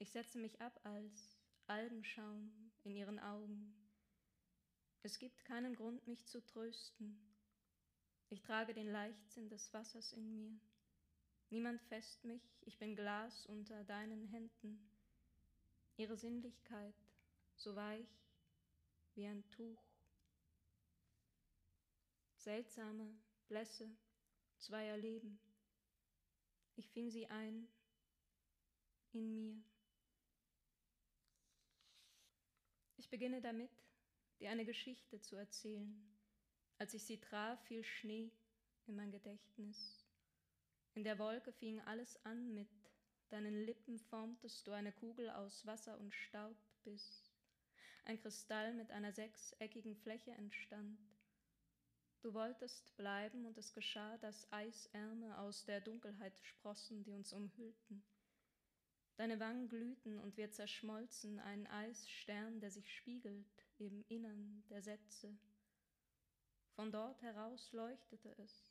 [0.01, 1.39] Ich setze mich ab als
[1.69, 3.75] Algenschaum in ihren Augen.
[5.05, 7.32] Es gibt keinen Grund, mich zu trösten.
[8.33, 10.59] Ich trage den Leichtsinn des Wassers in mir.
[11.51, 14.89] Niemand fest mich, ich bin Glas unter deinen Händen.
[15.99, 16.95] Ihre Sinnlichkeit
[17.57, 18.09] so weich
[19.15, 19.85] wie ein Tuch.
[22.37, 23.15] Seltsame
[23.49, 23.95] Blässe
[24.57, 25.39] zweier Leben.
[26.77, 27.69] Ich fing sie ein
[29.13, 29.63] in mir.
[32.97, 33.71] Ich beginne damit,
[34.41, 36.22] dir eine Geschichte zu erzählen.
[36.83, 38.33] Als ich sie traf, fiel Schnee
[38.89, 40.05] in mein Gedächtnis.
[40.95, 42.67] In der Wolke fing alles an mit
[43.29, 47.31] deinen Lippen formtest du eine Kugel aus Wasser und Staub, bis
[48.05, 50.99] ein Kristall mit einer sechseckigen Fläche entstand.
[52.21, 58.03] Du wolltest bleiben und es geschah, dass Eisärme aus der Dunkelheit sprossen, die uns umhüllten.
[59.15, 63.47] Deine Wangen glühten und wir zerschmolzen, ein Eisstern, der sich spiegelt
[63.79, 65.39] im Innern der Sätze.
[66.75, 68.67] Von dort heraus leuchtete es.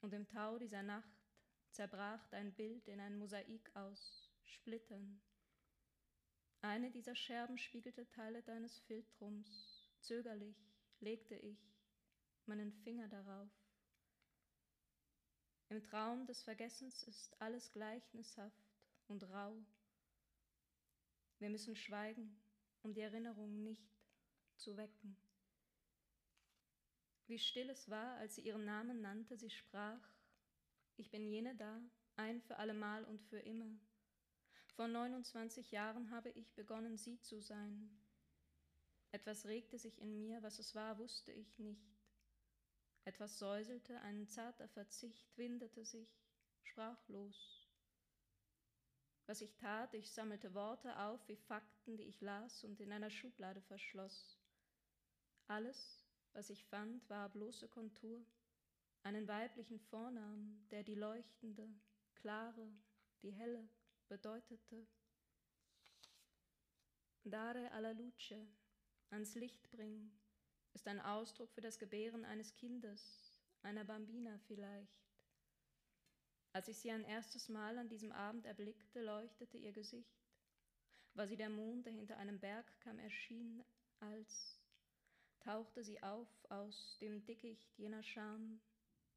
[0.00, 1.16] Und im Tau dieser Nacht
[1.70, 5.20] zerbrach dein Bild in ein Mosaik aus Splittern.
[6.62, 9.90] Eine dieser Scherben spiegelte Teile deines Filtrums.
[10.00, 10.56] Zögerlich
[11.00, 11.58] legte ich
[12.46, 13.50] meinen Finger darauf.
[15.68, 18.72] Im Traum des Vergessens ist alles gleichnishaft
[19.08, 19.56] und rau.
[21.38, 22.40] Wir müssen schweigen,
[22.82, 23.90] um die Erinnerung nicht
[24.56, 25.16] zu wecken.
[27.26, 30.00] Wie still es war, als sie ihren Namen nannte, sie sprach,
[30.96, 31.80] ich bin jene da,
[32.16, 33.78] ein für allemal und für immer.
[34.76, 37.90] Vor 29 Jahren habe ich begonnen, sie zu sein.
[39.10, 41.96] Etwas regte sich in mir, was es war, wusste ich nicht.
[43.04, 46.08] Etwas säuselte, ein zarter Verzicht windete sich,
[46.62, 47.68] sprachlos.
[49.26, 53.10] Was ich tat, ich sammelte Worte auf wie Fakten, die ich las und in einer
[53.10, 54.38] Schublade verschloss.
[55.48, 56.05] Alles,
[56.36, 58.22] was ich fand, war bloße Kontur,
[59.02, 61.66] einen weiblichen Vornamen, der die leuchtende,
[62.14, 62.70] klare,
[63.22, 63.66] die helle
[64.08, 64.86] bedeutete.
[67.24, 68.46] Dare alla luce,
[69.08, 70.12] ans Licht bringen,
[70.74, 73.32] ist ein Ausdruck für das Gebären eines Kindes,
[73.62, 75.08] einer Bambina vielleicht.
[76.52, 80.28] Als ich sie ein erstes Mal an diesem Abend erblickte, leuchtete ihr Gesicht.
[81.14, 83.64] War sie der Mond, der hinter einem Berg kam, erschien
[84.00, 84.65] als
[85.46, 88.60] tauchte sie auf aus dem Dickicht jener Scham,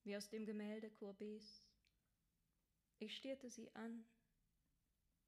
[0.04, 1.64] wie aus dem Gemälde Courbets.
[3.00, 4.06] Ich stierte sie an.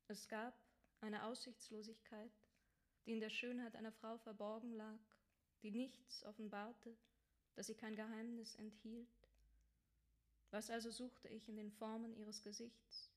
[0.07, 0.53] Es gab
[0.99, 2.31] eine Aussichtslosigkeit,
[3.05, 4.99] die in der Schönheit einer Frau verborgen lag,
[5.63, 6.95] die nichts offenbarte,
[7.55, 9.09] dass sie kein Geheimnis enthielt.
[10.51, 13.11] Was also suchte ich in den Formen ihres Gesichts?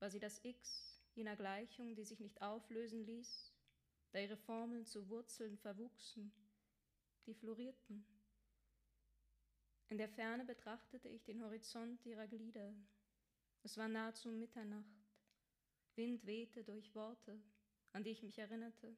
[0.00, 3.54] War sie das X jener Gleichung, die sich nicht auflösen ließ,
[4.10, 6.30] da ihre Formeln zu Wurzeln verwuchsen,
[7.30, 8.04] die florierten?
[9.88, 12.74] In der Ferne betrachtete ich den Horizont ihrer Glieder.
[13.62, 15.14] Es war nahezu Mitternacht.
[15.94, 17.40] Wind wehte durch Worte,
[17.92, 18.96] an die ich mich erinnerte,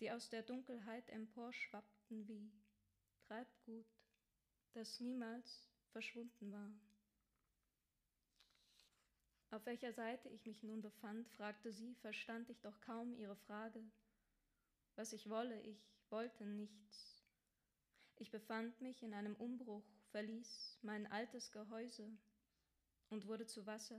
[0.00, 2.50] die aus der Dunkelheit emporschwappten wie
[3.28, 3.86] Treibgut,
[4.72, 6.72] das niemals verschwunden war.
[9.50, 13.84] Auf welcher Seite ich mich nun befand, fragte sie, verstand ich doch kaum ihre Frage.
[14.96, 17.19] Was ich wolle, ich wollte nichts.
[18.20, 22.06] Ich befand mich in einem Umbruch, verließ mein altes Gehäuse
[23.08, 23.98] und wurde zu Wasser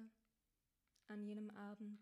[1.07, 1.99] an jenem Abend.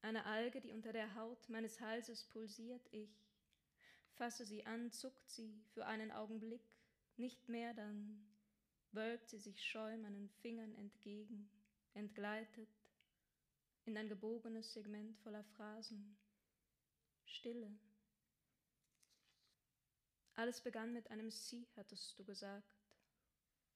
[0.00, 3.16] Eine Alge, die unter der Haut meines Halses pulsiert, ich
[4.14, 6.64] fasse sie an, zuckt sie für einen Augenblick,
[7.16, 8.26] nicht mehr dann
[8.90, 11.48] wölbt sie sich scheu meinen Fingern entgegen,
[11.94, 12.68] entgleitet
[13.84, 16.16] in ein gebogenes Segment voller Phrasen.
[17.24, 17.78] Stille.
[20.34, 22.74] Alles begann mit einem Sie, hattest du gesagt.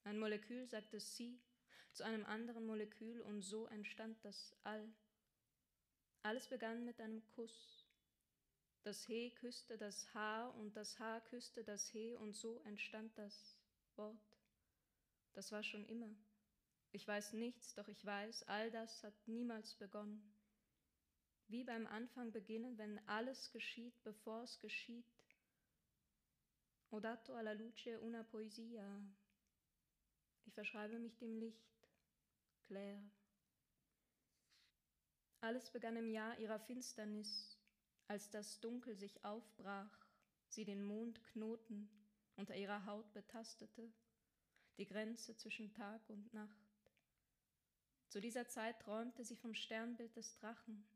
[0.05, 1.41] Ein Molekül sagte Sie
[1.93, 4.89] zu einem anderen Molekül und so entstand das All.
[6.23, 7.87] Alles begann mit einem Kuss.
[8.83, 13.57] Das He küsste das Haar und das Haar küsste das He und so entstand das
[13.97, 14.39] Wort.
[15.33, 16.15] Das war schon immer.
[16.93, 20.33] Ich weiß nichts, doch ich weiß, all das hat niemals begonnen.
[21.49, 25.16] Wie beim Anfang beginnen, wenn alles geschieht, bevor es geschieht.
[26.91, 29.01] Ho dato alla luce una poesia.
[30.45, 31.89] Ich verschreibe mich dem Licht.
[32.67, 33.03] Claire.
[35.41, 37.57] Alles begann im Jahr ihrer Finsternis,
[38.09, 40.07] als das Dunkel sich aufbrach,
[40.49, 41.89] sie den Mond knoten
[42.37, 43.91] unter ihrer Haut betastete
[44.77, 46.93] die Grenze zwischen Tag und Nacht.
[48.09, 50.87] Zu dieser Zeit träumte sie vom Sternbild des Drachen.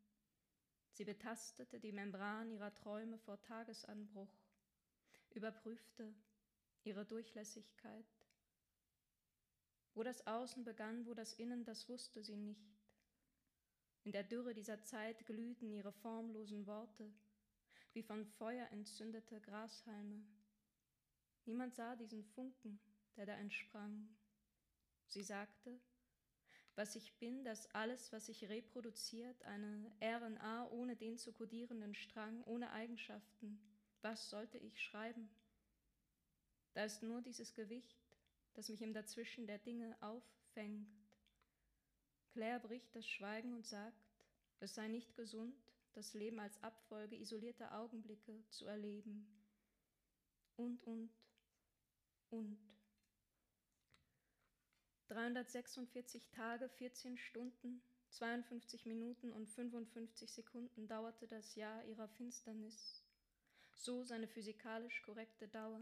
[0.92, 4.39] Sie betastete die Membran ihrer Träume vor Tagesanbruch,
[5.34, 6.14] überprüfte
[6.84, 8.06] ihre Durchlässigkeit.
[9.94, 12.80] Wo das Außen begann, wo das Innen, das wusste sie nicht.
[14.04, 17.12] In der Dürre dieser Zeit glühten ihre formlosen Worte,
[17.92, 20.24] wie von Feuer entzündete Grashalme.
[21.44, 22.80] Niemand sah diesen Funken,
[23.16, 24.08] der da entsprang.
[25.06, 25.80] Sie sagte,
[26.76, 32.42] was ich bin, dass alles, was sich reproduziert, eine RNA ohne den zu kodierenden Strang,
[32.44, 33.60] ohne Eigenschaften,
[34.02, 35.28] was sollte ich schreiben?
[36.74, 37.98] Da ist nur dieses Gewicht,
[38.54, 40.88] das mich im Dazwischen der Dinge auffängt.
[42.32, 43.96] Claire bricht das Schweigen und sagt,
[44.60, 45.54] es sei nicht gesund,
[45.94, 49.26] das Leben als Abfolge isolierter Augenblicke zu erleben.
[50.56, 51.10] Und, und,
[52.30, 52.58] und.
[55.08, 62.99] 346 Tage, 14 Stunden, 52 Minuten und 55 Sekunden dauerte das Jahr ihrer Finsternis,
[63.82, 65.80] so seine physikalisch korrekte Dauer.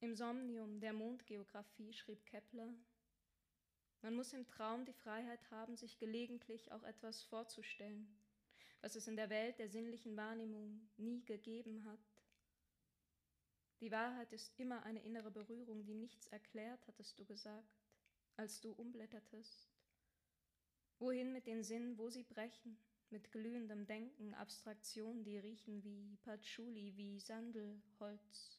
[0.00, 2.72] Im Somnium der Mondgeographie schrieb Kepler,
[4.02, 8.08] man muss im Traum die Freiheit haben, sich gelegentlich auch etwas vorzustellen,
[8.80, 12.00] was es in der Welt der sinnlichen Wahrnehmung nie gegeben hat.
[13.80, 17.80] Die Wahrheit ist immer eine innere Berührung, die nichts erklärt, hattest du gesagt,
[18.36, 19.68] als du umblättertest.
[20.98, 22.78] Wohin mit den Sinnen, wo sie brechen,
[23.12, 28.58] mit glühendem Denken, Abstraktionen, die riechen wie Patchouli, wie Sandelholz.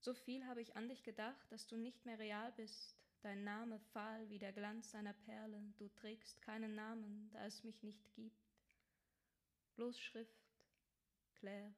[0.00, 3.78] So viel habe ich an dich gedacht, dass du nicht mehr real bist, dein Name
[3.92, 8.36] fahl wie der Glanz einer Perle, du trägst keinen Namen, da es mich nicht gibt.
[9.76, 10.44] Bloß Schrift,
[11.36, 11.74] Claire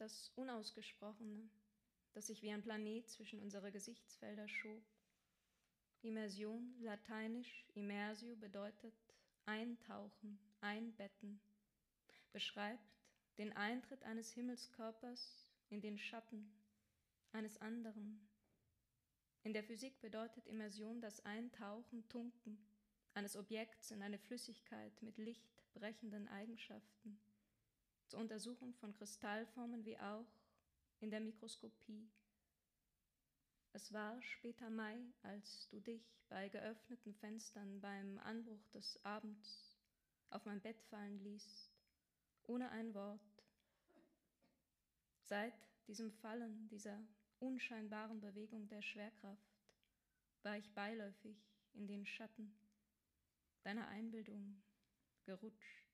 [0.00, 1.48] das Unausgesprochene,
[2.14, 4.82] das sich wie ein Planet zwischen unsere Gesichtsfelder schob.
[6.02, 8.94] Immersion, lateinisch immersio bedeutet
[9.44, 11.40] eintauchen, einbetten,
[12.32, 12.96] beschreibt
[13.36, 16.50] den Eintritt eines Himmelskörpers in den Schatten
[17.32, 18.26] eines anderen.
[19.42, 22.58] In der Physik bedeutet Immersion das Eintauchen, Tunken
[23.14, 27.20] eines Objekts in eine Flüssigkeit mit lichtbrechenden Eigenschaften
[28.06, 30.26] zur Untersuchung von Kristallformen wie auch
[31.00, 32.10] in der Mikroskopie.
[33.72, 39.78] Es war später Mai, als du dich bei geöffneten Fenstern beim Anbruch des Abends
[40.30, 41.70] auf mein Bett fallen ließt,
[42.44, 43.20] ohne ein Wort.
[45.22, 45.54] Seit
[45.86, 47.00] diesem Fallen, dieser
[47.38, 49.60] unscheinbaren Bewegung der Schwerkraft,
[50.42, 51.36] war ich beiläufig
[51.74, 52.52] in den Schatten
[53.62, 54.60] deiner Einbildung
[55.24, 55.86] gerutscht.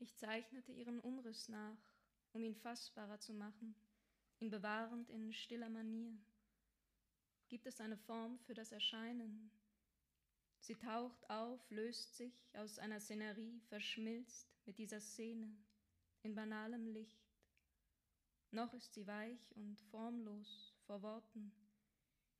[0.00, 1.78] Ich zeichnete ihren Umriss nach,
[2.32, 3.74] um ihn fassbarer zu machen,
[4.40, 6.16] ihn bewahrend in stiller Manier.
[7.48, 9.50] Gibt es eine Form für das Erscheinen?
[10.60, 15.56] Sie taucht auf, löst sich aus einer Szenerie, verschmilzt mit dieser Szene
[16.22, 17.28] in banalem Licht.
[18.50, 21.52] Noch ist sie weich und formlos vor Worten,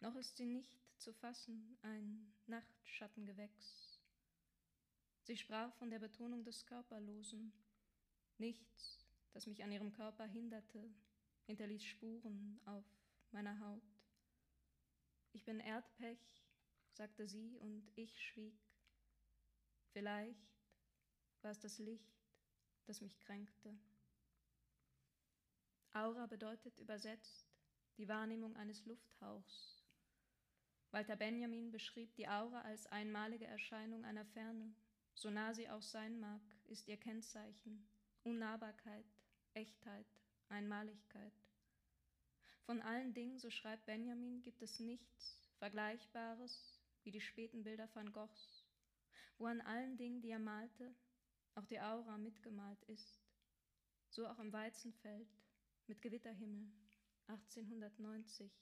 [0.00, 4.00] noch ist sie nicht zu fassen, ein Nachtschattengewächs.
[5.24, 7.52] Sie sprach von der Betonung des Körperlosen.
[8.38, 10.90] Nichts, das mich an ihrem Körper hinderte,
[11.48, 12.84] hinterließ Spuren auf
[13.32, 13.82] meiner Haut.
[15.32, 16.20] Ich bin Erdpech,
[16.92, 18.54] sagte sie, und ich schwieg.
[19.92, 20.46] Vielleicht
[21.40, 22.14] war es das Licht,
[22.84, 23.78] das mich kränkte.
[25.94, 27.48] Aura bedeutet übersetzt
[27.96, 29.82] die Wahrnehmung eines Lufthauchs.
[30.90, 34.74] Walter Benjamin beschrieb die Aura als einmalige Erscheinung einer Ferne.
[35.14, 37.88] So nah sie auch sein mag, ist ihr Kennzeichen
[38.22, 39.06] Unnahbarkeit,
[39.54, 40.06] Echtheit,
[40.48, 41.37] Einmaligkeit.
[42.68, 48.12] Von allen Dingen, so schreibt Benjamin, gibt es nichts Vergleichbares wie die späten Bilder van
[48.12, 48.62] Goghs,
[49.38, 50.94] wo an allen Dingen, die er malte,
[51.54, 53.22] auch die Aura mitgemalt ist.
[54.10, 55.30] So auch im Weizenfeld
[55.86, 56.70] mit Gewitterhimmel
[57.28, 58.52] 1890.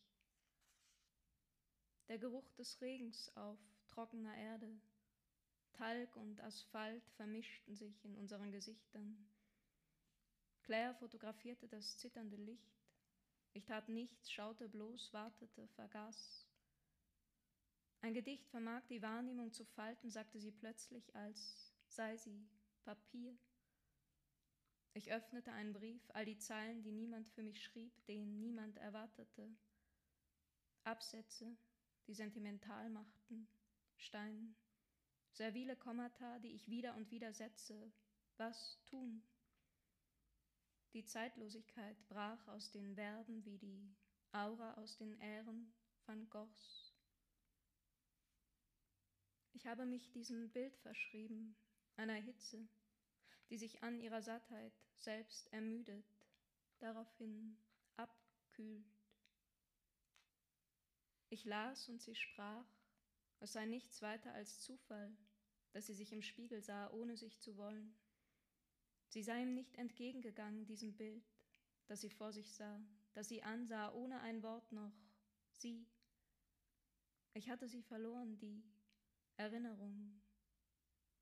[2.07, 3.59] Der Geruch des Regens auf
[3.91, 4.71] trockener Erde,
[5.73, 9.19] Talg und Asphalt vermischten sich in unseren Gesichtern.
[10.63, 12.76] Claire fotografierte das zitternde Licht.
[13.57, 16.47] Ich tat nichts, schaute bloß, wartete, vergaß.
[18.03, 22.47] Ein Gedicht vermag die Wahrnehmung zu falten, sagte sie plötzlich, als sei sie
[22.85, 23.35] Papier.
[24.93, 29.49] Ich öffnete einen Brief, all die Zeilen, die niemand für mich schrieb, den niemand erwartete.
[30.85, 31.57] Absätze,
[32.09, 33.49] die sentimental machten,
[33.97, 34.55] Stein,
[35.33, 37.91] servile Kommata, die ich wieder und wieder setze.
[38.37, 39.23] Was tun?
[40.97, 43.95] Die Zeitlosigkeit brach aus den Verben wie die
[44.33, 45.75] Aura aus den Ähren
[46.07, 46.95] van Goghs.
[49.53, 51.55] Ich habe mich diesem Bild verschrieben,
[51.97, 52.67] einer Hitze,
[53.51, 56.07] die sich an ihrer Sattheit selbst ermüdet,
[56.79, 57.59] daraufhin
[57.97, 58.89] abkühlt.
[61.29, 62.65] Ich las und sie sprach,
[63.41, 65.15] es sei nichts weiter als Zufall,
[65.73, 67.95] dass sie sich im Spiegel sah, ohne sich zu wollen.
[69.17, 71.25] Sie sei ihm nicht entgegengegangen, diesem Bild,
[71.87, 72.79] das sie vor sich sah,
[73.14, 74.93] das sie ansah, ohne ein Wort noch.
[75.53, 75.87] Sie.
[77.33, 78.63] Ich hatte sie verloren, die
[79.38, 80.21] Erinnerung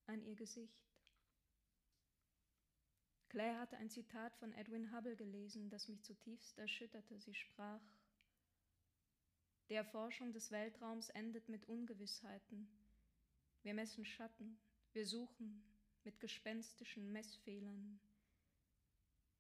[0.07, 0.91] an ihr Gesicht.
[3.29, 7.21] Claire hatte ein Zitat von Edwin Hubble gelesen, das mich zutiefst erschütterte.
[7.21, 7.81] Sie sprach,
[9.69, 12.69] die Erforschung des Weltraums endet mit Ungewissheiten.
[13.63, 14.59] Wir messen Schatten,
[14.95, 15.63] wir suchen
[16.05, 18.01] mit gespenstischen Messfehlern.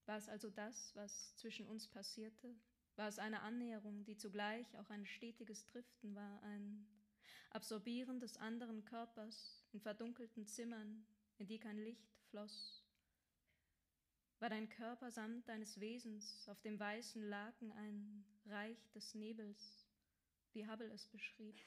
[0.07, 2.55] War es also das, was zwischen uns passierte?
[2.97, 6.86] War es eine Annäherung, die zugleich auch ein stetiges Driften war, ein
[7.51, 11.07] Absorbieren des anderen Körpers in verdunkelten Zimmern,
[11.39, 12.85] in die kein Licht floss?
[14.45, 19.86] war dein Körper samt deines Wesens auf dem weißen Laken ein Reich des Nebels,
[20.53, 21.59] wie Hubble es beschrieb.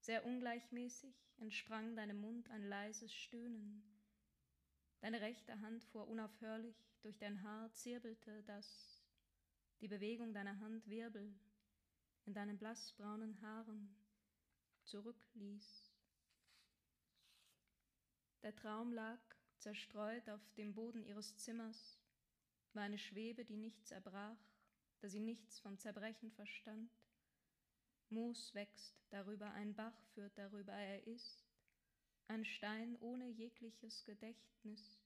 [0.00, 3.82] Sehr ungleichmäßig entsprang deinem Mund ein leises Stöhnen.
[5.00, 9.02] Deine rechte Hand fuhr unaufhörlich durch dein Haar, zirbelte das,
[9.80, 11.32] die Bewegung deiner Hand Wirbel
[12.24, 13.94] in deinen blassbraunen Haaren
[14.82, 15.92] zurückließ.
[18.42, 19.18] Der Traum lag
[19.58, 21.98] zerstreut auf dem Boden ihres Zimmers,
[22.72, 24.38] war eine Schwebe, die nichts erbrach,
[25.00, 26.90] da sie nichts vom Zerbrechen verstand.
[28.10, 31.44] Moos wächst darüber, ein Bach führt darüber, er ist
[32.28, 34.98] ein Stein ohne jegliches Gedächtnis.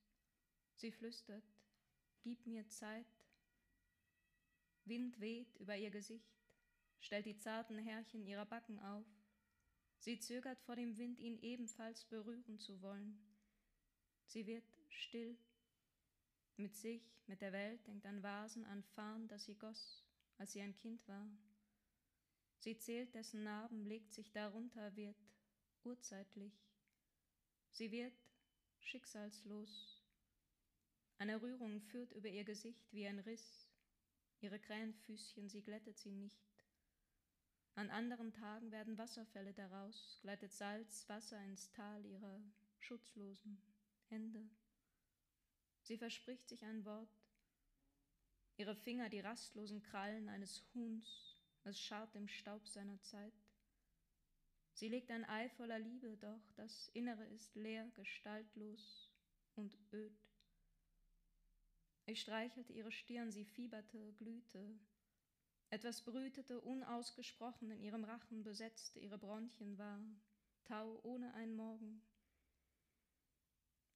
[0.75, 1.43] Sie flüstert,
[2.21, 3.05] gib mir Zeit.
[4.85, 6.33] Wind weht über ihr Gesicht,
[6.99, 9.05] stellt die zarten Härchen ihrer Backen auf.
[9.99, 13.17] Sie zögert vor dem Wind, ihn ebenfalls berühren zu wollen.
[14.25, 15.37] Sie wird still.
[16.57, 20.03] Mit sich, mit der Welt denkt an Vasen, an Farn, das sie goss,
[20.37, 21.27] als sie ein Kind war.
[22.63, 25.17] Sie zählt dessen Narben, legt sich darunter, wird
[25.83, 26.53] urzeitlich.
[27.71, 28.13] Sie wird
[28.79, 30.01] schicksalslos.
[31.17, 33.67] Eine Rührung führt über ihr Gesicht wie ein Riss.
[34.39, 36.39] Ihre Krähenfüßchen, sie glättet sie nicht.
[37.75, 42.41] An anderen Tagen werden Wasserfälle daraus, gleitet Salz, Wasser ins Tal ihrer
[42.79, 43.61] Schutzlosen.
[44.07, 44.49] Hände.
[45.81, 47.11] Sie verspricht sich ein Wort.
[48.55, 51.32] Ihre Finger die rastlosen Krallen eines Huhns,
[51.65, 53.33] es scharrt im Staub seiner Zeit.
[54.73, 59.11] Sie legt ein Ei voller Liebe, doch das Innere ist leer, gestaltlos
[59.55, 60.17] und öd.
[62.05, 64.77] Ich streichelte ihre Stirn, sie fieberte, glühte.
[65.69, 69.99] Etwas brütete unausgesprochen in ihrem Rachen, besetzte ihre Bronchien war,
[70.65, 72.01] Tau ohne ein Morgen.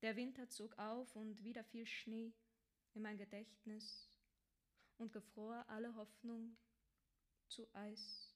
[0.01, 2.33] Der Winter zog auf und wieder fiel Schnee
[2.93, 4.09] in mein Gedächtnis
[4.97, 6.55] und gefror alle Hoffnung
[7.49, 8.33] zu Eis.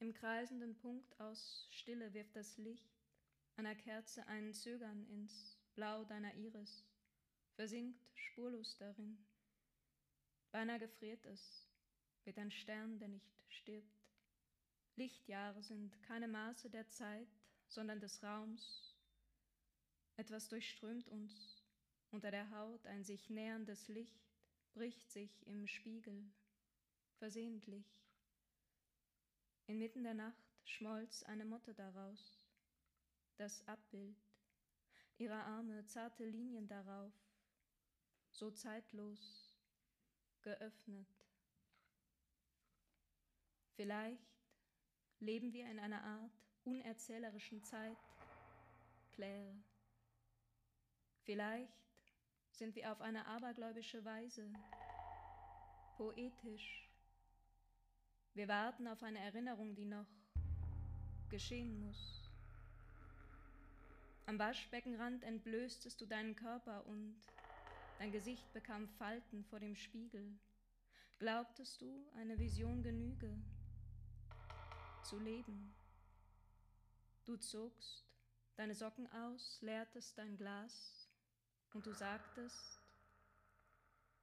[0.00, 2.88] Im kreisenden Punkt aus Stille wirft das Licht
[3.56, 6.84] einer Kerze ein Zögern ins Blau deiner Iris,
[7.54, 9.18] versinkt spurlos darin.
[10.52, 11.68] Beinahe gefriert es,
[12.24, 14.04] wird ein Stern, der nicht stirbt.
[14.96, 17.28] Lichtjahre sind keine Maße der Zeit,
[17.68, 18.96] sondern des Raums.
[20.16, 21.62] Etwas durchströmt uns,
[22.10, 24.20] unter der Haut ein sich näherndes Licht
[24.72, 26.30] bricht sich im Spiegel,
[27.18, 27.84] versehentlich.
[29.66, 32.38] Inmitten der Nacht schmolz eine Motte daraus,
[33.36, 34.16] das Abbild,
[35.18, 37.12] ihre Arme zarte Linien darauf,
[38.30, 39.54] so zeitlos,
[40.42, 41.08] geöffnet.
[43.74, 44.26] Vielleicht
[45.20, 46.32] leben wir in einer Art
[46.64, 47.98] unerzählerischen Zeit,
[49.12, 49.54] Claire.
[51.24, 51.72] Vielleicht
[52.52, 54.50] sind wir auf eine abergläubische Weise
[55.96, 56.87] poetisch
[58.34, 60.06] wir warten auf eine Erinnerung, die noch
[61.28, 62.30] geschehen muss.
[64.26, 67.18] Am Waschbeckenrand entblößtest du deinen Körper und
[67.98, 70.38] dein Gesicht bekam Falten vor dem Spiegel.
[71.18, 73.36] Glaubtest du, eine Vision genüge,
[75.02, 75.74] zu leben?
[77.24, 78.04] Du zogst
[78.56, 81.08] deine Socken aus, leertest dein Glas
[81.72, 82.80] und du sagtest,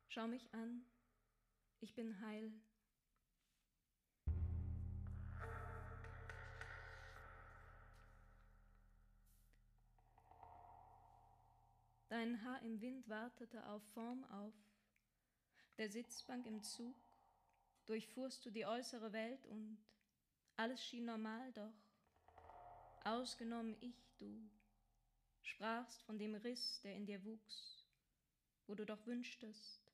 [0.08, 0.86] schau mich an,
[1.80, 2.52] ich bin heil.
[12.16, 14.54] Dein Haar im Wind wartete auf Form auf.
[15.78, 16.96] Der Sitzbank im Zug
[17.88, 19.78] durchfuhrst du die äußere Welt und
[20.56, 21.74] alles schien normal, doch
[23.04, 24.50] ausgenommen ich, du,
[25.42, 27.86] sprachst von dem Riss, der in dir wuchs,
[28.66, 29.92] wo du doch wünschtest,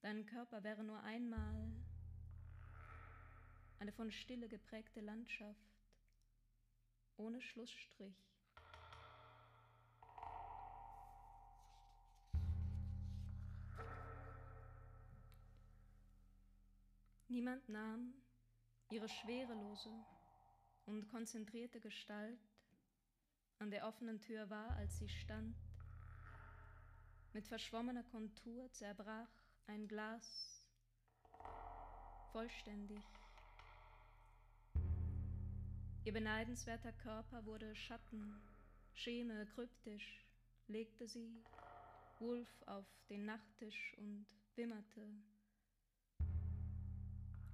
[0.00, 1.70] dein Körper wäre nur einmal
[3.78, 5.78] eine von Stille geprägte Landschaft,
[7.18, 8.29] ohne Schlussstrich.
[17.30, 18.12] Niemand nahm
[18.90, 20.04] ihre schwerelose
[20.86, 22.40] und konzentrierte Gestalt
[23.60, 25.54] an der offenen Tür wahr, als sie stand.
[27.32, 29.30] Mit verschwommener Kontur zerbrach
[29.68, 30.66] ein Glas
[32.32, 33.04] vollständig.
[36.04, 38.42] Ihr beneidenswerter Körper wurde Schatten,
[38.92, 40.26] Scheme, kryptisch,
[40.66, 41.44] legte sie
[42.18, 44.26] Wolf auf den Nachttisch und
[44.56, 45.06] wimmerte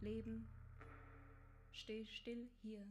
[0.01, 0.49] Leben,
[1.73, 2.87] steh still hier.